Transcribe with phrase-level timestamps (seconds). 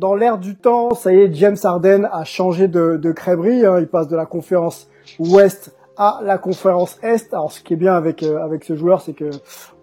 [0.00, 0.94] dans l'air du temps.
[0.94, 3.14] Ça y est, James Harden a changé de, de.
[3.66, 3.78] Hein.
[3.78, 7.32] Il passe de la conférence Ouest à la conférence Est.
[7.34, 9.30] Alors ce qui est bien avec euh, avec ce joueur, c'est que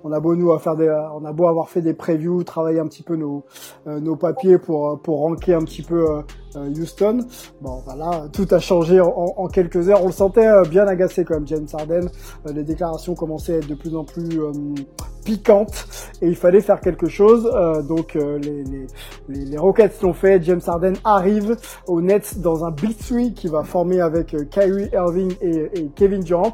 [0.08, 2.88] on a beau nous à faire des, on a avoir fait des previews, travailler un
[2.88, 3.44] petit peu nos
[3.88, 6.08] euh, nos papiers pour pour ranker un petit peu
[6.56, 7.26] euh, Houston.
[7.62, 10.04] Bon, voilà, tout a changé en, quelques heures.
[10.04, 12.10] On le sentait bien agacé quand même, James Harden.
[12.52, 14.40] les déclarations commençaient à être de plus en plus
[15.24, 15.86] piquantes
[16.22, 17.52] et il fallait faire quelque chose.
[17.88, 18.88] donc les, les,
[19.30, 20.14] les, les l'ont.
[20.42, 25.70] James Harden arrive au Nets dans un blitzweek qui va former avec Kyrie Irving et,
[25.80, 26.54] et Kevin Durant.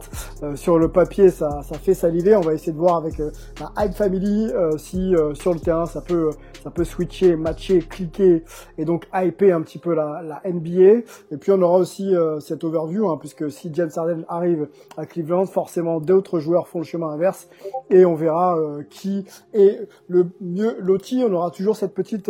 [0.55, 2.35] sur le papier, ça, ça fait saliver.
[2.35, 3.21] On va essayer de voir avec
[3.59, 6.31] la Hype Family, euh, si euh, sur le terrain ça peut
[6.63, 8.43] ça peut switcher, matcher, cliquer
[8.77, 11.03] et donc hyper un petit peu la, la NBA.
[11.31, 15.05] Et puis on aura aussi euh, cette overview, hein, puisque si James Harden arrive à
[15.05, 17.49] Cleveland, forcément d'autres joueurs font le chemin inverse
[17.89, 18.57] et on verra
[18.89, 21.23] qui est le mieux loti.
[21.27, 22.29] On aura toujours cette petite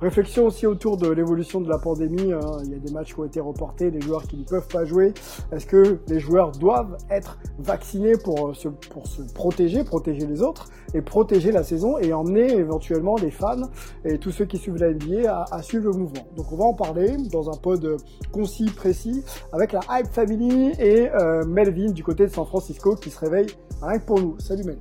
[0.00, 2.32] Réflexion aussi autour de l'évolution de la pandémie.
[2.32, 2.40] Hein.
[2.64, 4.84] Il y a des matchs qui ont été reportés, des joueurs qui ne peuvent pas
[4.84, 5.14] jouer.
[5.52, 10.68] Est-ce que les joueurs doivent être vaccinés pour se, pour se protéger, protéger les autres
[10.92, 13.70] et protéger la saison et emmener éventuellement les fans
[14.04, 16.26] et tous ceux qui suivent la NBA à, à suivre le mouvement?
[16.36, 17.96] Donc on va en parler dans un pod
[18.32, 23.08] concis, précis, avec la Hype Family et euh, Melvin du côté de San Francisco qui
[23.08, 23.48] se réveille
[23.80, 24.38] rien que pour nous.
[24.40, 24.78] Salut Mel.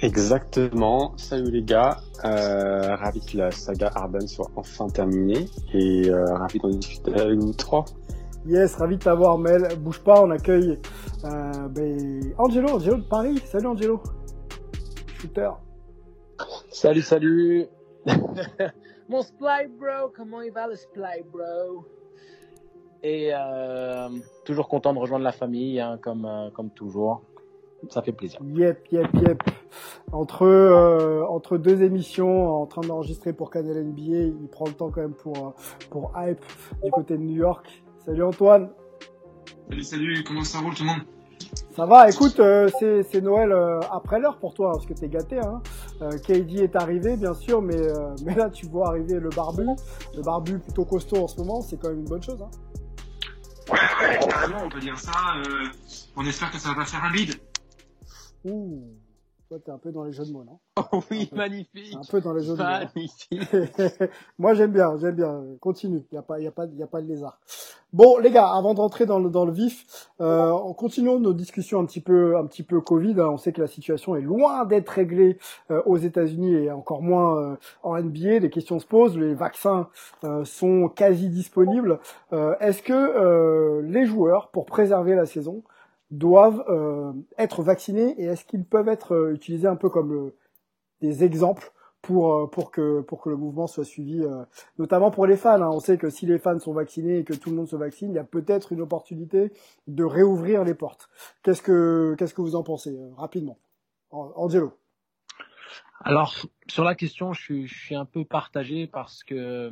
[0.00, 1.12] Exactement.
[1.16, 1.96] Salut les gars.
[2.24, 7.38] Euh, ravi que la saga Arden soit enfin terminée et euh, ravi d'en discuter avec
[7.38, 7.84] vous trois.
[8.46, 9.66] Yes, ravi de t'avoir Mel.
[9.78, 10.78] Bouge pas, on accueille
[11.24, 13.42] euh, ben, Angelo, Angelo de Paris.
[13.44, 14.00] Salut Angelo.
[15.20, 15.50] Shooter.
[16.70, 17.66] Salut, salut.
[19.08, 21.84] Mon Sply Bro, comment il va le Sply Bro?
[23.02, 24.08] Et euh,
[24.44, 27.22] toujours content de rejoindre la famille, hein, comme, euh, comme toujours
[27.90, 28.40] ça fait plaisir.
[28.44, 29.42] Yep, yep, yep.
[30.12, 34.90] Entre euh, entre deux émissions, en train d'enregistrer pour Canal NBA, il prend le temps
[34.90, 35.50] quand même pour euh,
[35.90, 36.44] pour hype
[36.82, 37.82] du côté de New York.
[38.04, 38.70] Salut Antoine.
[39.68, 40.24] Salut, salut.
[40.24, 41.02] Comment ça roule tout le monde?
[41.76, 43.54] Ça va, écoute, euh, c'est Noël
[43.92, 45.38] après l'heure pour toi, parce que t'es gâté.
[45.38, 45.62] Hein.
[46.26, 47.80] KD est arrivé, bien sûr, mais,
[48.24, 49.64] mais là, tu vois arriver le barbu.
[50.16, 52.42] Le barbu plutôt costaud en ce moment, c'est quand même une bonne chose.
[52.42, 52.50] Hein.
[53.70, 55.12] Ouais, ouais, carrément, on peut dire ça.
[56.16, 57.34] on espère que ça va pas faire un bide.
[58.48, 58.82] Ouh,
[59.48, 60.58] toi t'es un peu dans les jeux de mots, non
[60.92, 61.96] Oh oui, magnifique.
[61.96, 62.64] Un peu dans les jeux de mots.
[62.64, 62.88] Hein.
[62.94, 64.10] Magnifique.
[64.38, 65.42] Moi j'aime bien, j'aime bien.
[65.60, 66.02] Continue.
[66.12, 67.40] Il y a pas, il y a pas, il y a pas de lézard.
[67.94, 71.32] Bon les gars, avant de rentrer dans le dans le vif, euh, en continuant nos
[71.32, 73.14] discussions un petit peu un petit peu Covid.
[73.18, 75.38] Hein, on sait que la situation est loin d'être réglée
[75.70, 78.40] euh, aux États-Unis et encore moins euh, en NBA.
[78.40, 79.16] Les questions se posent.
[79.16, 79.88] Les vaccins
[80.24, 82.00] euh, sont quasi disponibles.
[82.60, 85.62] Est-ce que les joueurs, pour préserver la saison,
[86.10, 90.36] doivent euh, être vaccinés et est-ce qu'ils peuvent être euh, utilisés un peu comme le,
[91.00, 94.24] des exemples pour euh, pour que pour que le mouvement soit suivi,
[94.78, 95.60] notamment pour les fans.
[95.60, 95.70] Hein.
[95.70, 98.10] On sait que si les fans sont vaccinés et que tout le monde se vaccine,
[98.10, 99.52] il y a peut-être une opportunité
[99.86, 101.10] de réouvrir les portes.
[101.42, 103.58] Qu'est-ce que qu'est-ce que vous en pensez rapidement,
[104.10, 104.72] Angelo
[106.00, 106.34] Alors
[106.68, 109.70] sur la question, je suis, je suis un peu partagé parce que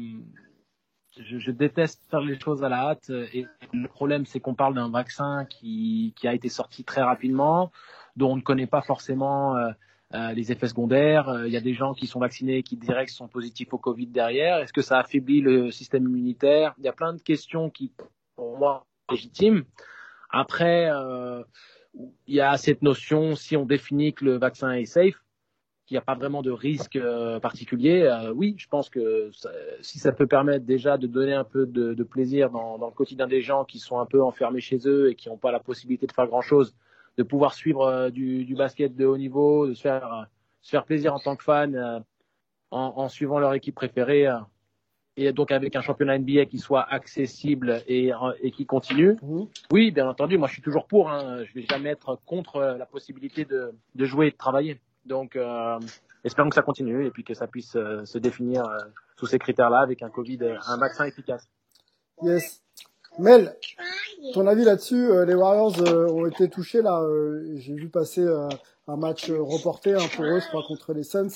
[1.19, 4.75] je, je, déteste faire les choses à la hâte et le problème c'est qu'on parle
[4.75, 7.73] d'un vaccin qui, qui, a été sorti très rapidement,
[8.17, 9.71] dont on ne connaît pas forcément euh,
[10.15, 11.29] euh les effets secondaires.
[11.29, 14.07] Euh, il y a des gens qui sont vaccinés qui direct sont positifs au Covid
[14.07, 14.59] derrière.
[14.59, 16.75] Est-ce que ça affaiblit le système immunitaire?
[16.79, 17.93] Il y a plein de questions qui,
[18.37, 19.65] pour moi, sont légitimes.
[20.31, 21.43] Après, euh,
[22.27, 25.23] il y a cette notion, si on définit que le vaccin est safe,
[25.87, 29.31] qu'il n'y a pas vraiment de risque euh, particulier, euh, oui, je pense que
[29.81, 32.93] si ça peut permettre déjà de donner un peu de, de plaisir dans, dans, le
[32.93, 35.61] quotidien des gens qui sont un peu enfermés chez eux et qui n'ont pas la
[35.61, 36.75] possibilité de faire grand-chose,
[37.19, 40.27] de pouvoir suivre euh, du, du, basket de haut niveau, de se faire,
[40.61, 42.05] se faire plaisir en tant que fan
[42.73, 44.29] en, en, suivant leur équipe préférée
[45.17, 48.11] et donc avec un championnat NBA qui soit accessible et,
[48.43, 49.17] et qui continue.
[49.23, 49.45] Mmh.
[49.73, 51.11] Oui, bien entendu, moi je suis toujours pour.
[51.11, 54.81] Hein, je vais jamais être contre la possibilité de, de jouer et de travailler.
[55.07, 55.79] Donc, euh,
[56.25, 58.79] espérons que ça continue et puis que ça puisse euh, se définir euh,
[59.17, 61.49] sous ces critères-là avec un Covid, un vaccin efficace.
[62.23, 62.63] Yes.
[63.19, 63.57] Mel,
[64.35, 65.81] ton avis là-dessus Les Warriors
[66.13, 67.03] ont été touchés là.
[67.55, 68.27] J'ai vu passer
[68.87, 71.29] un match reporté hein, pour eux, je crois, contre les Suns.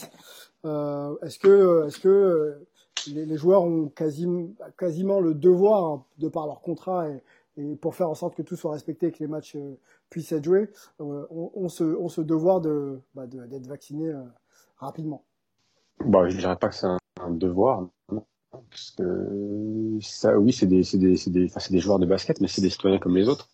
[0.62, 2.66] est-ce que, est-ce que
[3.06, 7.22] les, les, joueurs ont quasiment, quasiment le devoir, hein, de par leur contrat et,
[7.60, 9.78] et pour faire en sorte que tout soit respecté et que les matchs euh,
[10.08, 10.70] puissent être joués,
[11.00, 14.22] euh, on, on, se, on se devoir de, bah, d'être vacciné euh,
[14.78, 15.24] rapidement.
[16.04, 18.24] Bah, je dirais pas que c'est un, devoir, non.
[18.50, 22.06] parce que ça, oui, c'est des, c'est des, c'est des, enfin, c'est des joueurs de
[22.06, 23.48] basket, mais c'est des citoyens comme les autres.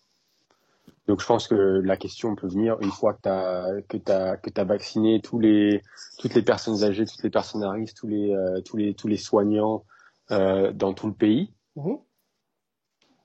[1.07, 4.35] Donc je pense que la question peut venir une fois que tu as que t'as
[4.35, 5.81] que t'as vacciné tous les
[6.19, 9.07] toutes les personnes âgées, toutes les personnes à risque, tous les euh, tous les tous
[9.07, 9.85] les soignants
[10.31, 11.53] euh, dans tout le pays.
[11.77, 11.97] Mhm.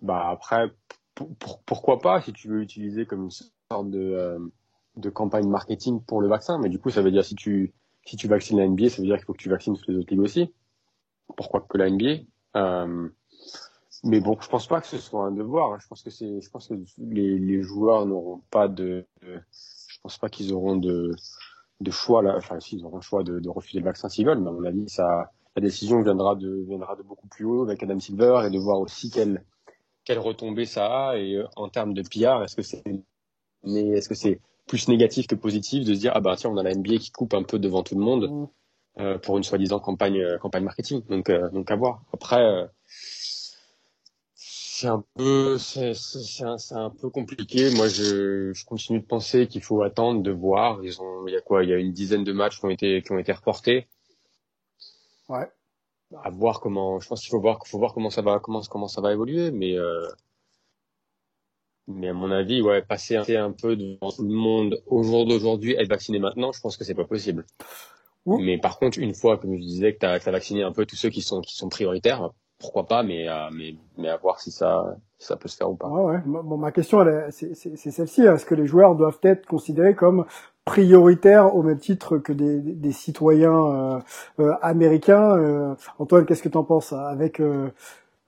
[0.03, 0.71] Bah après
[1.67, 4.39] pourquoi pas si tu veux utiliser comme une sorte de euh,
[4.97, 7.73] de campagne marketing pour le vaccin, mais du coup ça veut dire si tu
[8.05, 9.97] si tu vaccines la NBA, ça veut dire qu'il faut que tu vaccines toutes les
[9.97, 10.53] autres ligues aussi.
[11.37, 12.25] Pourquoi que la NBA
[12.57, 13.09] euh,
[14.05, 15.79] mais bon, je pense pas que ce soit un devoir.
[15.81, 20.19] Je pense que c'est, je pense que les, les joueurs n'auront pas de, je pense
[20.19, 21.13] pas qu'ils auront de,
[21.81, 22.35] de choix là.
[22.37, 24.65] Enfin, s'ils auront le choix de, de refuser le vaccin s'ils veulent, mais à mon
[24.65, 28.51] avis, ça, la décision viendra de, viendra de beaucoup plus haut avec Adam Silver et
[28.51, 29.45] de voir aussi quelle,
[30.05, 32.83] quelle retombée ça a et euh, en termes de PR, est-ce que c'est,
[33.65, 36.63] est-ce que c'est plus négatif que positif de se dire ah bah tiens on a
[36.63, 39.03] la NBA qui coupe un peu devant tout le monde mm.
[39.03, 42.69] euh, pour une soi-disant campagne euh, campagne marketing donc euh, donc à voir après
[44.35, 45.93] c'est un peu, c'est,
[46.43, 47.71] un, un, peu compliqué.
[47.77, 50.83] Moi, je, je continue de penser qu'il faut attendre, de voir.
[50.83, 51.63] Ils ont, il y a quoi?
[51.63, 53.87] Il y a une dizaine de matchs qui ont été, qui ont été reportés.
[55.29, 55.49] Ouais.
[56.23, 57.01] À voir comment.
[57.01, 59.51] Je pense qu'il faut voir, faut voir comment ça va, comment, comment ça va évoluer.
[59.51, 60.07] Mais, euh,
[61.89, 65.27] mais à mon avis, ouais, passer un, un peu devant tout le monde au jour
[65.27, 67.45] d'aujourd'hui, être vacciné maintenant, je pense que c'est pas possible.
[68.27, 70.87] Mais par contre, une fois, comme je disais, que tu as, as, vacciné un peu
[70.87, 72.31] tous ceux qui sont, qui sont prioritaires,
[72.61, 75.75] pourquoi pas, mais, euh, mais, mais à voir si ça, ça peut se faire ou
[75.75, 75.89] pas.
[75.89, 76.21] Ouais, ouais.
[76.25, 78.23] Bon, ma question, c'est celle-ci.
[78.23, 80.25] Est-ce que les joueurs doivent être considérés comme
[80.65, 83.99] prioritaires au même titre que des, citoyens euh,
[84.41, 87.41] euh, américains euh, Antoine, qu'est-ce que tu en penses avec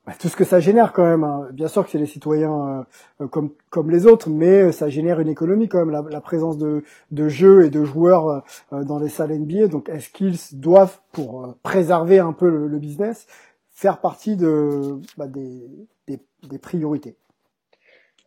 [0.07, 1.49] bah, tout ce que ça génère quand même hein.
[1.53, 2.85] Bien sûr que c'est les citoyens
[3.31, 5.91] comme les autres, mais ça génère une économie quand même.
[6.11, 6.83] La, présence de,
[7.29, 8.43] jeux et de joueurs
[8.73, 9.69] dans les salles NBA.
[9.69, 13.27] Donc, est-ce qu'ils doivent, pour préserver un peu le, business,
[13.71, 17.17] faire partie de, bah, des, priorités?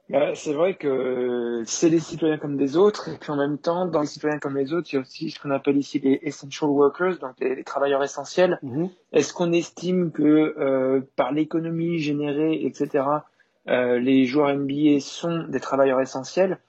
[0.10, 3.86] Bah, c'est vrai que c'est des citoyens comme des autres, et puis en même temps,
[3.86, 6.20] dans les citoyens comme les autres, il y a aussi ce qu'on appelle ici les
[6.24, 8.58] essential workers, donc les, travailleurs essentiels.
[8.64, 8.90] Mm-hmm.
[9.12, 13.04] Est-ce qu'on estime que euh, par l'économie générée, etc.,
[13.68, 16.60] euh, les joueurs NBA sont des travailleurs essentiels?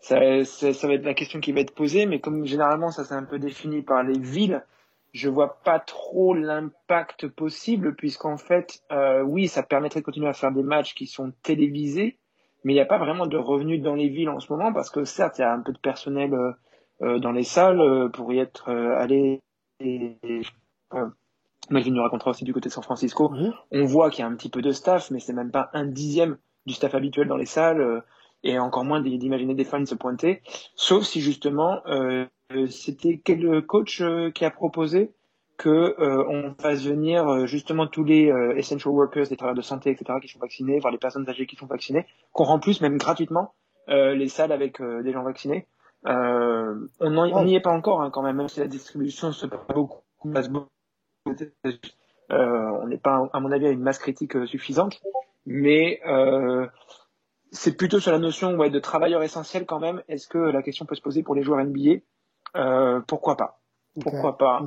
[0.00, 3.04] Ça, ça, ça va être la question qui va être posée, mais comme généralement ça
[3.04, 4.64] c'est un peu défini par les villes,
[5.12, 10.32] je vois pas trop l'impact possible puisqu'en fait, euh, oui, ça permettrait de continuer à
[10.32, 12.18] faire des matchs qui sont télévisés,
[12.64, 14.90] mais il n'y a pas vraiment de revenus dans les villes en ce moment parce
[14.90, 16.52] que certes, il y a un peu de personnel euh,
[17.02, 19.40] euh dans les salles euh, pour y être euh, allé.
[19.80, 20.16] Et,
[21.72, 23.32] je nous racontera aussi du côté de San Francisco.
[23.70, 25.86] On voit qu'il y a un petit peu de staff, mais c'est même pas un
[25.86, 26.36] dixième
[26.66, 28.02] du staff habituel dans les salles
[28.42, 30.42] et encore moins d'imaginer des fans se pointer,
[30.74, 31.80] sauf si justement
[32.52, 35.12] euh, c'était quel coach euh, qui a proposé
[35.62, 40.18] que euh, on fasse venir justement tous les essential workers, les travailleurs de santé, etc.,
[40.20, 43.54] qui sont vaccinés, voire les personnes âgées qui sont vaccinées, qu'on remplisse même gratuitement
[43.88, 45.66] les salles avec des gens vaccinés.
[46.04, 50.00] on n'y est pas encore hein, quand même, même si la distribution se passe beaucoup,
[50.32, 50.68] passe beaucoup
[52.30, 55.00] on n'est pas, à mon avis, à une masse critique suffisante,
[55.44, 56.00] mais
[57.52, 60.02] c'est plutôt sur la notion ouais, de travailleur essentiel quand même.
[60.08, 62.00] Est-ce que la question peut se poser pour les joueurs NBA
[62.56, 63.60] euh, pourquoi pas?
[64.00, 64.62] Pourquoi pas?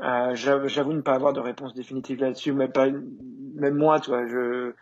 [0.00, 2.88] Euh, J'avoue ne pas avoir de réponse définitive là-dessus, mais pas
[3.54, 4.72] même moi, toi, je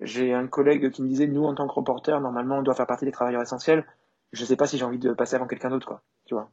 [0.00, 2.86] j'ai un collègue qui me disait nous en tant que reporter, normalement on doit faire
[2.86, 3.84] partie des travailleurs essentiels.
[4.32, 6.02] Je sais pas si j'ai envie de passer avant quelqu'un d'autre, quoi.
[6.26, 6.50] Tu vois.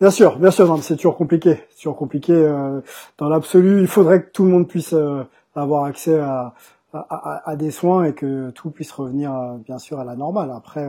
[0.00, 1.60] Bien sûr, bien sûr, c'est toujours compliqué.
[1.76, 2.32] Toujours compliqué.
[2.32, 2.80] Euh,
[3.18, 5.22] dans l'absolu, il faudrait que tout le monde puisse euh,
[5.54, 6.54] avoir accès à,
[6.92, 10.50] à, à, des soins et que tout puisse revenir, euh, bien sûr, à la normale.
[10.50, 10.88] Après,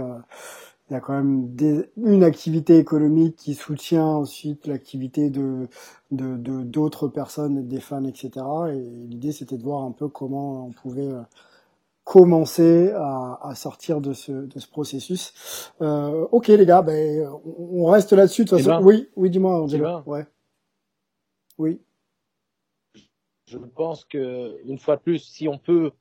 [0.90, 5.68] il y a quand même des, une activité économique qui soutient ensuite l'activité de
[6.12, 8.32] d'autres de, personnes, des fans, etc.
[8.72, 11.22] Et l'idée, c'était de voir un peu comment on pouvait euh,
[12.04, 15.74] commencer à, à sortir de ce, de ce processus.
[15.82, 17.28] Euh, ok les gars, ben,
[17.58, 18.84] on reste là-dessus de toute façon.
[18.84, 19.66] oui, oui, dis-moi.
[20.06, 20.28] Ouais.
[21.58, 21.82] Oui.
[23.48, 25.92] Je pense que une fois de plus, si on peut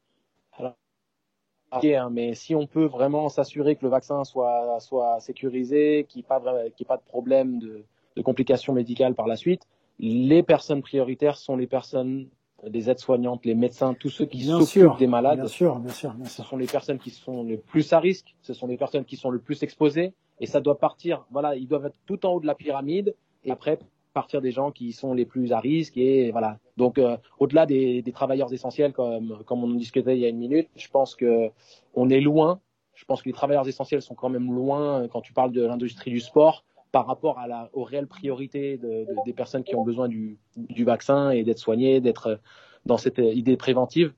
[1.82, 6.24] Hein, mais si on peut vraiment s'assurer que le vaccin soit, soit sécurisé, qu'il n'y
[6.24, 7.84] ait, pas, pas de problème de,
[8.16, 9.62] de complications médicales par la suite,
[9.98, 12.28] les personnes prioritaires sont les personnes
[12.66, 15.40] des aides-soignantes, les médecins, tous ceux qui s'occupent des malades.
[15.40, 16.42] Bien sûr, bien sûr, bien sûr.
[16.42, 19.16] Ce sont les personnes qui sont les plus à risque, ce sont les personnes qui
[19.16, 21.26] sont le plus exposées, et ça doit partir.
[21.30, 23.14] Voilà, ils doivent être tout en haut de la pyramide,
[23.44, 23.78] et après
[24.14, 26.58] partir des gens qui sont les plus à risque et voilà.
[26.78, 30.28] Donc euh, au-delà des, des, travailleurs essentiels comme comme on en discutait il y a
[30.30, 31.50] une minute, je pense que
[31.94, 32.60] on est loin.
[32.94, 36.12] Je pense que les travailleurs essentiels sont quand même loin quand tu parles de l'industrie
[36.12, 39.82] du sport par rapport à la, aux réelles priorités de, de, des personnes qui ont
[39.82, 42.38] besoin du, du vaccin et d'être soignées, d'être
[42.86, 44.12] dans cette idée préventive.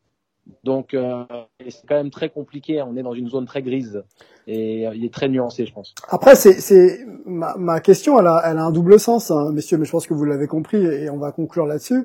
[0.64, 1.24] Donc, euh,
[1.60, 2.82] c'est quand même très compliqué.
[2.82, 4.02] On est dans une zone très grise
[4.46, 5.94] et euh, il est très nuancé, je pense.
[6.08, 9.84] Après, c'est, ma, ma question, elle a, elle a un double sens, hein, messieurs, mais
[9.84, 12.04] je pense que vous l'avez compris et on va conclure là-dessus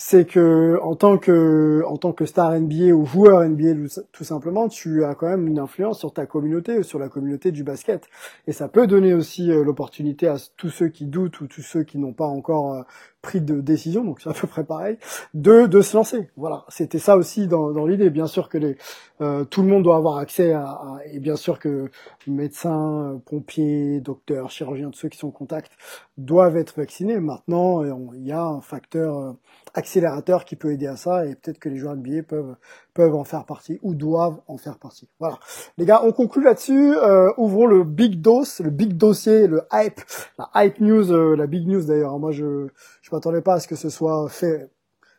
[0.00, 4.68] c'est que en tant que en tant que star NBA ou joueur NBA tout simplement,
[4.68, 8.08] tu as quand même une influence sur ta communauté, sur la communauté du basket,
[8.46, 11.82] et ça peut donner aussi euh, l'opportunité à tous ceux qui doutent ou tous ceux
[11.82, 12.82] qui n'ont pas encore euh,
[13.22, 14.96] pris de décision, donc c'est à peu près pareil,
[15.34, 16.30] de de se lancer.
[16.36, 18.10] Voilà, c'était ça aussi dans, dans l'idée.
[18.10, 18.76] Bien sûr que les
[19.20, 21.90] euh, tout le monde doit avoir accès à, à et bien sûr que
[22.26, 25.72] médecins, pompiers, docteurs, chirurgiens, tous ceux qui sont en contact
[26.16, 27.18] doivent être vaccinés.
[27.18, 27.82] Maintenant,
[28.14, 29.34] il y a un facteur
[29.74, 32.56] accélérateur qui peut aider à ça et peut-être que les joueurs NBA peuvent
[32.98, 35.08] peuvent en faire partie ou doivent en faire partie.
[35.20, 35.38] Voilà.
[35.76, 36.96] Les gars, on conclut là-dessus.
[36.96, 40.00] Euh, ouvrons le big dose, le big dossier, le hype,
[40.36, 42.18] la hype news, euh, la big news d'ailleurs.
[42.18, 42.66] Moi, je
[43.02, 44.68] je m'attendais pas à ce que ce soit fait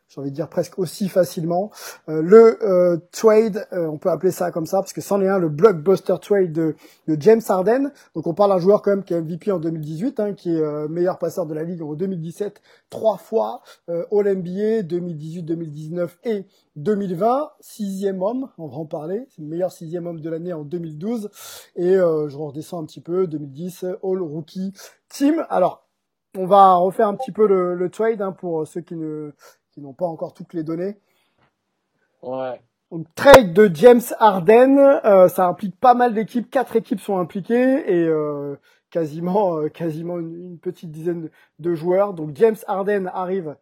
[0.10, 1.70] j'ai envie de dire presque aussi facilement.
[2.10, 5.28] Euh, le euh, trade, euh, on peut appeler ça comme ça, parce que c'en est
[5.28, 6.76] un, le blockbuster trade de,
[7.08, 7.92] de, James Harden.
[8.16, 10.88] Donc on parle d'un joueur quand même qui est MVP en 2018, hein, qui est
[10.90, 17.52] meilleur passeur de la ligue en 2017, trois fois All NBA, 2018, 2019 et 2020,
[17.60, 21.30] sixième homme, on va en parler, c'est le meilleur sixième homme de l'année en 2012,
[21.76, 24.74] et je redescends un petit peu, 2010, All Rookie
[25.10, 25.46] Team.
[25.50, 25.86] Alors,
[26.38, 29.32] on va refaire un petit peu le, le trade hein, pour ceux qui ne
[29.82, 30.98] n'ont pas encore toutes les données.
[32.22, 32.60] Ouais.
[32.92, 37.84] Donc trade de James Harden, euh, ça implique pas mal d'équipes, quatre équipes sont impliquées
[37.88, 38.56] et euh,
[38.90, 42.14] quasiment euh, quasiment une, petite dizaine de, joueurs.
[42.14, 43.56] Donc James Harden arrive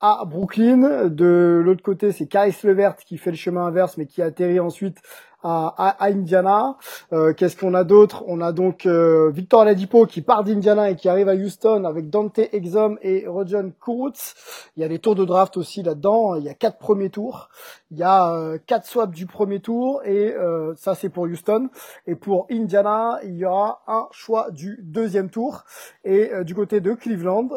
[0.00, 1.08] à Brooklyn.
[1.08, 4.98] De l'autre côté, c'est Kais Levert qui fait le chemin inverse mais qui atterrit ensuite
[5.44, 6.76] à, Indiana.
[7.12, 8.24] Euh, qu'est-ce qu'on a d'autre?
[8.26, 12.08] On a donc euh, Victor Ladipo qui part d'Indiana et qui arrive à Houston avec
[12.08, 14.34] Dante Exum et Roger Kurtz.
[14.76, 16.36] Il y a les tours de draft aussi là-dedans.
[16.36, 17.50] Il y a quatre premiers tours.
[17.90, 20.34] Il y a euh, quatre swaps du premier tour et
[20.76, 21.68] ça c'est pour Houston.
[22.06, 25.64] Et pour Indiana, il y aura un choix du deuxième tour.
[26.04, 27.48] Et du côté de Cleveland,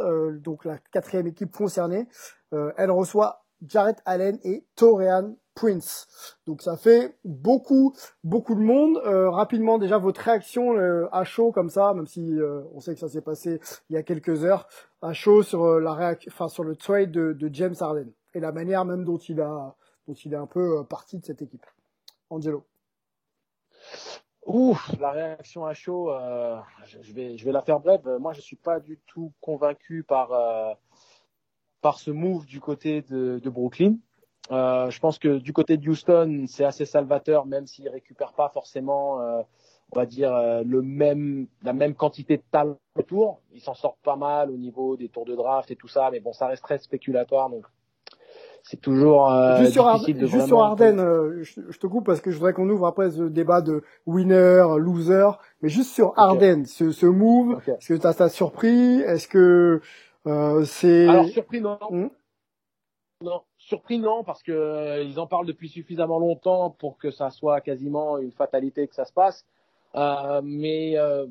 [0.44, 2.08] donc la quatrième équipe concernée,
[2.51, 6.07] elle reçoit Jarrett Allen et Torian Prince.
[6.45, 9.01] Donc ça fait beaucoup, beaucoup de monde.
[9.05, 12.93] Euh, rapidement, déjà votre réaction euh, à chaud comme ça, même si euh, on sait
[12.93, 13.59] que ça s'est passé
[13.89, 14.67] il y a quelques heures,
[15.01, 18.85] à chaud sur la réaction, enfin sur le trade de, James Harden et la manière
[18.85, 19.75] même dont il a,
[20.07, 21.65] dont il est un peu parti de cette équipe.
[22.29, 22.63] Angelo.
[24.45, 26.13] Ouf, la réaction à chaud,
[26.85, 28.07] je, vais, je vais la faire brève.
[28.19, 30.29] Moi, je suis pas du tout convaincu par
[31.81, 33.96] par ce move du côté de, de Brooklyn.
[34.51, 38.50] Euh, je pense que du côté de Houston, c'est assez salvateur, même s'ils récupèrent pas
[38.50, 39.41] forcément, euh,
[39.91, 43.41] on va dire, euh, le même, la même quantité de talent autour.
[43.53, 46.19] Ils s'en sortent pas mal au niveau des tours de draft et tout ça, mais
[46.19, 47.65] bon, ça reste très spéculatoire, donc
[48.63, 50.98] c'est toujours euh, juste sur Juste sur Arden,
[51.41, 55.29] je, te coupe parce que je voudrais qu'on ouvre après ce débat de winner, loser,
[55.62, 59.81] mais juste sur Arden, ce, ce move, est-ce que ça surpris Est-ce que
[60.65, 61.77] c'est alors surpris non.
[61.89, 62.10] Hmm
[63.22, 67.31] non, surpris non, parce que euh, ils en parlent depuis suffisamment longtemps pour que ça
[67.31, 69.43] soit quasiment une fatalité que ça se passe.
[69.96, 71.25] Euh, mais euh,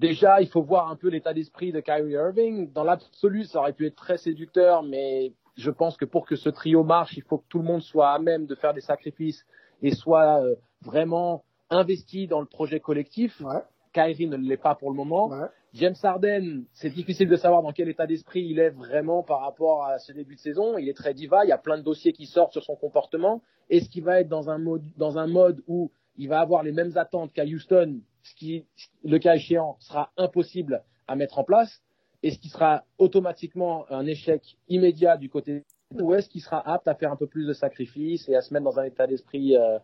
[0.00, 2.72] déjà, il faut voir un peu l'état d'esprit de Kyrie Irving.
[2.72, 6.48] Dans l'absolu, ça aurait pu être très séducteur, mais je pense que pour que ce
[6.48, 9.46] trio marche, il faut que tout le monde soit à même de faire des sacrifices
[9.80, 13.40] et soit euh, vraiment investi dans le projet collectif.
[13.42, 13.62] Ouais.
[13.92, 15.28] Kyrie ne l'est pas pour le moment.
[15.28, 15.46] Ouais.
[15.74, 19.86] James Harden, c'est difficile de savoir dans quel état d'esprit il est vraiment par rapport
[19.86, 20.76] à ce début de saison.
[20.76, 23.42] Il est très diva, il y a plein de dossiers qui sortent sur son comportement.
[23.70, 26.72] Est-ce qu'il va être dans un mode, dans un mode où il va avoir les
[26.72, 28.66] mêmes attentes qu'à Houston, ce qui,
[29.02, 31.82] le cas échéant, sera impossible à mettre en place?
[32.22, 35.64] Est-ce qu'il sera automatiquement un échec immédiat du côté
[35.94, 38.52] ou est-ce qu'il sera apte à faire un peu plus de sacrifices et à se
[38.52, 39.78] mettre dans un état d'esprit euh,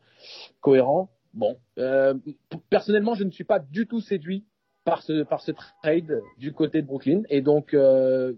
[0.61, 1.09] cohérent?
[1.35, 2.15] Bon, euh,
[2.71, 4.45] personnellement, je ne suis pas du tout séduit
[4.89, 5.53] par ce, par ce
[5.83, 7.23] trade du côté de Brooklyn.
[7.31, 8.33] Et donc, euh,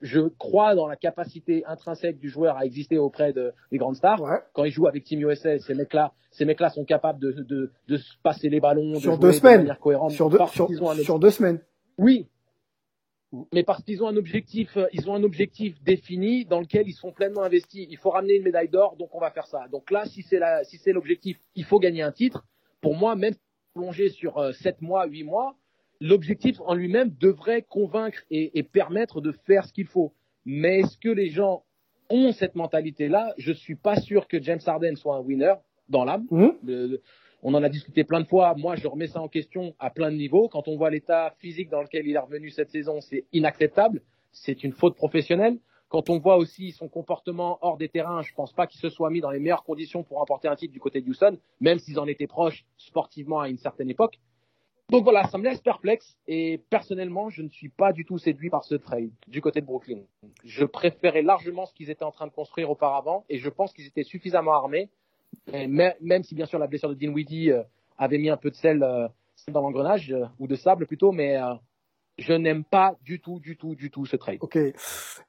[0.00, 4.20] je crois dans la capacité intrinsèque du joueur à exister auprès de, des grandes stars.
[4.52, 7.96] Quand il joue avec Team USA, ces mecs-là, ces mecs-là sont capables de, de, de
[7.96, 10.10] se passer les ballons sur de deux semaines, de manière cohérente.
[10.10, 11.60] Sur deux, sur, sur deux semaines.
[11.98, 12.26] Oui,
[13.52, 17.12] mais parce qu'ils ont un objectif, ils ont un objectif défini dans lequel ils sont
[17.12, 17.86] pleinement investis.
[17.88, 19.68] Il faut ramener une médaille d'or, donc on va faire ça.
[19.70, 22.44] Donc là, si c'est la, si c'est l'objectif, il faut gagner un titre.
[22.80, 23.34] Pour moi, même
[23.74, 25.54] plonger sur euh, sept mois, huit mois,
[26.02, 30.12] l'objectif en lui-même devrait convaincre et, permettre de faire ce qu'il faut.
[30.44, 31.62] Mais est-ce que les gens
[32.10, 33.32] ont cette mentalité-là?
[33.38, 35.54] Je suis pas sûr que James Harden soit un winner
[35.88, 36.26] dans l'âme.
[36.30, 36.96] Mmh.
[37.44, 38.54] on en a discuté plein de fois.
[38.56, 40.48] Moi, je remets ça en question à plein de niveaux.
[40.48, 44.02] Quand on voit l'état physique dans lequel il est revenu cette saison, c'est inacceptable.
[44.32, 45.58] C'est une faute professionnelle.
[45.88, 49.10] quand on voit aussi son comportement hors des terrains, je pense pas qu'il se soit
[49.10, 51.98] mis dans les meilleures conditions pour remporter un titre du côté de Houston, même s'ils
[52.00, 54.18] en étaient proches sportivement à une certaine époque.
[54.92, 58.50] Donc voilà, ça me laisse perplexe et personnellement, je ne suis pas du tout séduit
[58.50, 60.00] par ce trade du côté de Brooklyn.
[60.44, 63.86] Je préférais largement ce qu'ils étaient en train de construire auparavant et je pense qu'ils
[63.86, 64.90] étaient suffisamment armés,
[65.50, 67.62] même si bien sûr la blessure de Dinwiddie euh,
[67.96, 69.08] avait mis un peu de sel euh,
[69.48, 71.38] dans l'engrenage euh, ou de sable plutôt, mais
[72.18, 74.40] je n'aime pas du tout, du tout, du tout ce trade.
[74.42, 74.58] Ok.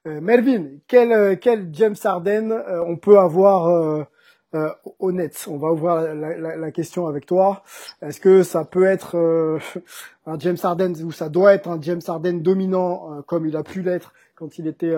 [0.04, 2.52] Melvin, quel, quel James Harden
[2.86, 4.06] on peut avoir
[4.54, 4.70] euh,
[5.12, 7.62] Nets On va ouvrir la, la, la, question avec toi.
[8.02, 9.16] Est-ce que ça peut être
[10.26, 13.82] un James Harden ou ça doit être un James Harden dominant comme il a pu
[13.82, 14.96] l'être quand il était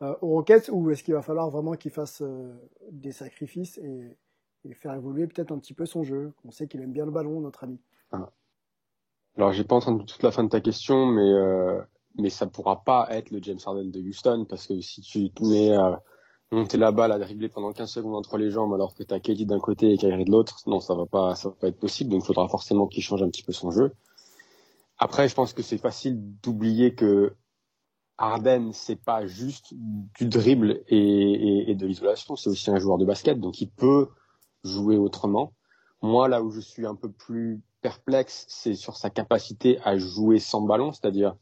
[0.00, 2.22] au Rockets ou est-ce qu'il va falloir vraiment qu'il fasse
[2.90, 4.16] des sacrifices et,
[4.68, 6.32] et faire évoluer peut-être un petit peu son jeu?
[6.44, 7.78] On sait qu'il aime bien le ballon, notre ami.
[8.12, 8.30] Ah.
[9.36, 11.80] Alors, j'ai pas entendu toute la fin de ta question, mais euh,
[12.18, 15.76] mais ça pourra pas être le James Harden de Houston parce que si tu mets
[16.52, 19.46] monter la balle, à dribbler pendant 15 secondes entre les jambes alors que t'as KD
[19.46, 22.10] d'un côté et Kyrie de l'autre, non, ça va pas, ça va pas être possible.
[22.10, 23.92] Donc, il faudra forcément qu'il change un petit peu son jeu.
[24.98, 27.34] Après, je pense que c'est facile d'oublier que
[28.18, 32.98] Harden, c'est pas juste du dribble et, et, et de l'isolation, c'est aussi un joueur
[32.98, 34.08] de basket, donc il peut
[34.62, 35.54] jouer autrement.
[36.02, 40.38] Moi, là où je suis un peu plus perplexe, c'est sur sa capacité à jouer
[40.38, 41.34] sans ballon, c'est-à-dire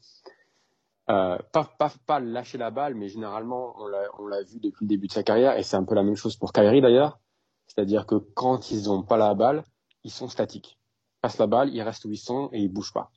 [1.09, 3.75] euh, pas, pas, pas lâcher la balle, mais généralement,
[4.19, 6.15] on l'a vu depuis le début de sa carrière, et c'est un peu la même
[6.15, 7.19] chose pour Kyrie d'ailleurs,
[7.67, 9.63] c'est-à-dire que quand ils n'ont pas la balle,
[10.03, 10.77] ils sont statiques.
[11.17, 13.11] Ils passent la balle, ils restent où ils sont et ils bougent pas.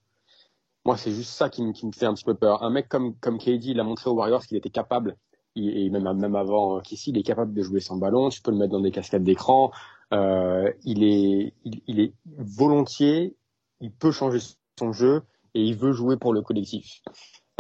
[0.85, 2.63] Moi, c'est juste ça qui me, qui me fait un petit peu peur.
[2.65, 5.17] Un mec comme, comme KD, il a montré aux Warriors qu'il était capable,
[5.55, 8.57] et même, même avant qu'ici, il est capable de jouer sans ballon, tu peux le
[8.57, 9.71] mettre dans des cascades d'écran,
[10.13, 13.37] euh, il est, il, est volontiers,
[13.81, 14.39] il peut changer
[14.79, 15.23] son jeu
[15.55, 17.03] et il veut jouer pour le collectif.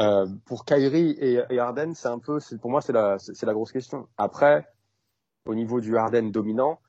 [0.01, 3.53] Euh, pour Kyrie et, et Harden, c'est un peu, pour moi, c'est la, c'est la
[3.53, 4.09] grosse question.
[4.17, 4.67] Après,
[5.47, 6.81] au niveau du Harden dominant,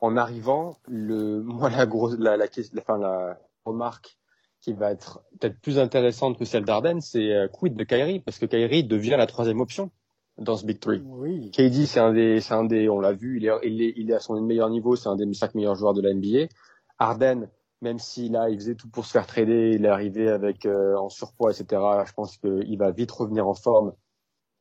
[0.00, 4.18] en arrivant, le, moi, la grosse, la, la, la, enfin, la remarque
[4.60, 8.38] qui va être peut-être plus intéressante que celle d'Arden, c'est euh, quid de Kyrie, parce
[8.38, 9.90] que Kyrie devient la troisième option
[10.36, 11.02] dans ce Big Three.
[11.04, 11.50] Oui.
[11.52, 14.10] KD, c'est un des, c'est un des, on l'a vu, il est, il est, il
[14.10, 16.48] est à son meilleur niveau, c'est un des cinq meilleurs joueurs de la NBA.
[16.98, 17.48] Harden,
[17.80, 20.96] même si là, il faisait tout pour se faire trader, il est arrivé avec euh,
[20.96, 21.80] en surpoids, etc.
[22.06, 23.92] Je pense qu'il va vite revenir en forme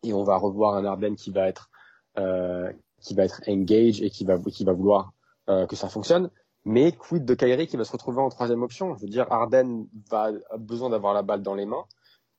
[0.03, 1.69] et on va revoir un Harden qui va être,
[2.17, 5.13] euh, qui va être engaged et qui va, qui va vouloir
[5.49, 6.29] euh, que ça fonctionne.
[6.65, 8.95] Mais quid de Kyrie qui va se retrouver en troisième option?
[8.95, 11.85] Je veux dire, Harden va a besoin d'avoir la balle dans les mains.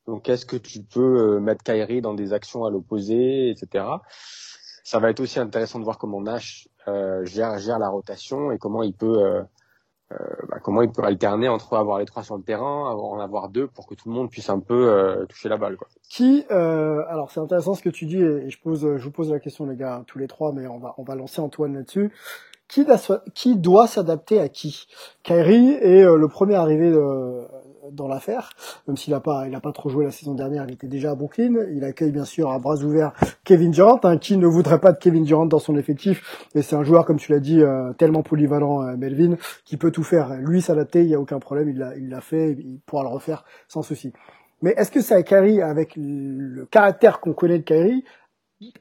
[0.07, 3.85] Donc, est-ce que tu peux euh, mettre Kyrie dans des actions à l'opposé, etc.
[4.85, 8.59] Ça va être aussi intéressant de voir comment Nash euh, gère, gère la rotation et
[8.59, 9.43] comment il peut euh,
[10.11, 13.67] bah, comment il peut alterner entre avoir les trois sur le terrain, en avoir deux
[13.67, 15.77] pour que tout le monde puisse un peu euh, toucher la balle.
[15.77, 15.89] Quoi.
[16.09, 19.31] Qui, euh, alors c'est intéressant ce que tu dis et je pose, je vous pose
[19.31, 22.11] la question les gars tous les trois, mais on va on va lancer Antoine là-dessus.
[22.69, 22.85] Qui,
[23.35, 24.89] qui doit s'adapter à qui?
[25.23, 27.47] Kyrie est le premier arrivé de,
[27.93, 28.51] dans l'affaire,
[28.87, 31.55] même s'il n'a pas, pas trop joué la saison dernière, il était déjà à Brooklyn.
[31.75, 33.13] Il accueille bien sûr à bras ouverts
[33.45, 36.47] Kevin Durant, hein, qui ne voudrait pas de Kevin Durant dans son effectif.
[36.55, 39.91] Et c'est un joueur, comme tu l'as dit, euh, tellement polyvalent, euh, Melvin, qui peut
[39.91, 40.35] tout faire.
[40.35, 43.83] Lui s'adapter, il y a aucun problème, il l'a, fait, il pourra le refaire sans
[43.83, 44.13] souci.
[44.63, 48.05] Mais est-ce que ça Kyrie, avec le caractère qu'on connaît de Kyrie,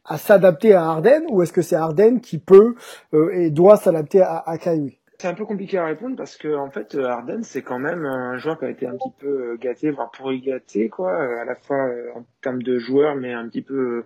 [0.05, 2.75] à s'adapter à Harden, ou est-ce que c'est Harden qui peut
[3.13, 4.97] euh, et doit s'adapter à, à Kyrie?
[5.17, 8.38] C'est un peu compliqué à répondre parce que en fait Harden c'est quand même un
[8.38, 11.45] joueur qui a été un petit peu euh, gâté voire pourri gâté quoi euh, à
[11.45, 14.03] la fois euh, en termes de joueur mais un petit peu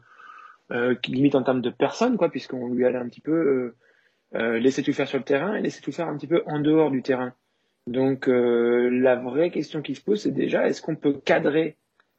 [0.72, 3.74] euh, limite en termes de personne quoi puisqu'on lui allait un petit peu
[4.36, 6.60] euh, laisser tout faire sur le terrain et laisser tout faire un petit peu en
[6.60, 7.34] dehors du terrain.
[7.88, 11.78] Donc la vraie question qui se pose c'est déjà est-ce qu'on peut cadrer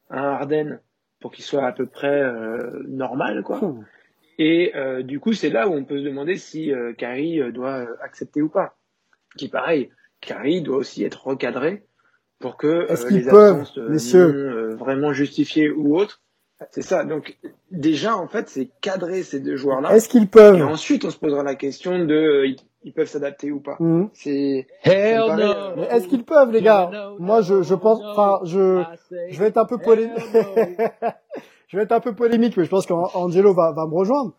[0.09, 0.79] un Harden
[1.21, 2.21] pour qu'il soit à peu près
[2.85, 3.61] normal quoi?
[4.37, 8.49] Et du coup c'est là où on peut se demander si Kyrie doit accepter ou
[8.49, 8.75] pas
[9.37, 9.89] qui pareil,
[10.21, 11.85] Carrie doit aussi être recadré
[12.39, 16.21] pour que euh, les absences euh, euh, vraiment justifiées ou autres.
[16.71, 17.03] C'est ça.
[17.03, 17.37] Donc
[17.71, 19.95] déjà en fait c'est cadrer ces deux joueurs-là.
[19.95, 22.45] Est-ce qu'ils peuvent Et ensuite on se posera la question de
[22.83, 23.77] ils, peuvent s'adapter ou pas.
[23.79, 24.09] Mhm.
[24.13, 24.67] C'est.
[24.83, 25.53] Hell no.
[25.77, 27.13] Mais est-ce qu'ils peuvent les gars?
[27.19, 27.99] Moi je je pense.
[28.03, 28.83] Enfin je
[29.29, 30.13] je vais être un peu polémique.
[31.67, 34.33] je vais être un peu polémique mais je pense qu'Angelo va va me rejoindre.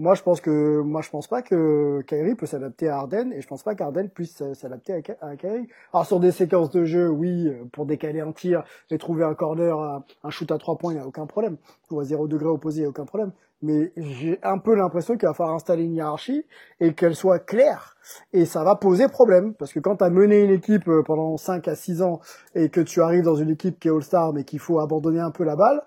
[0.00, 3.40] Moi, je pense que, moi, je pense pas que Kyrie peut s'adapter à Arden et
[3.40, 5.66] je pense pas qu'Arden puisse s'adapter à, Kyrie.
[5.92, 9.76] Alors, sur des séquences de jeu, oui, pour décaler un tir et trouver un corner,
[10.22, 11.56] un shoot à trois points, il n'y a aucun problème.
[11.90, 13.32] Ou à zéro degré opposé, il n'y a aucun problème.
[13.62, 16.44] Mais j'ai un peu l'impression qu'il va falloir installer une hiérarchie
[16.80, 17.96] et qu'elle soit claire.
[18.32, 21.36] Et ça va poser problème, parce que quand tu as mené une équipe euh, pendant
[21.36, 22.20] 5 à 6 ans
[22.54, 25.30] et que tu arrives dans une équipe qui est All-Star, mais qu'il faut abandonner un
[25.30, 25.82] peu la balle,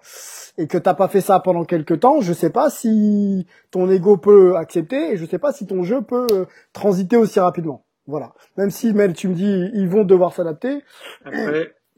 [0.58, 4.18] et que t'as pas fait ça pendant quelques temps, je sais pas si ton ego
[4.18, 7.86] peut accepter, et je sais pas si ton jeu peut euh, transiter aussi rapidement.
[8.08, 8.34] Voilà.
[8.58, 10.84] Même si, Mel, tu me dis, ils vont devoir s'adapter.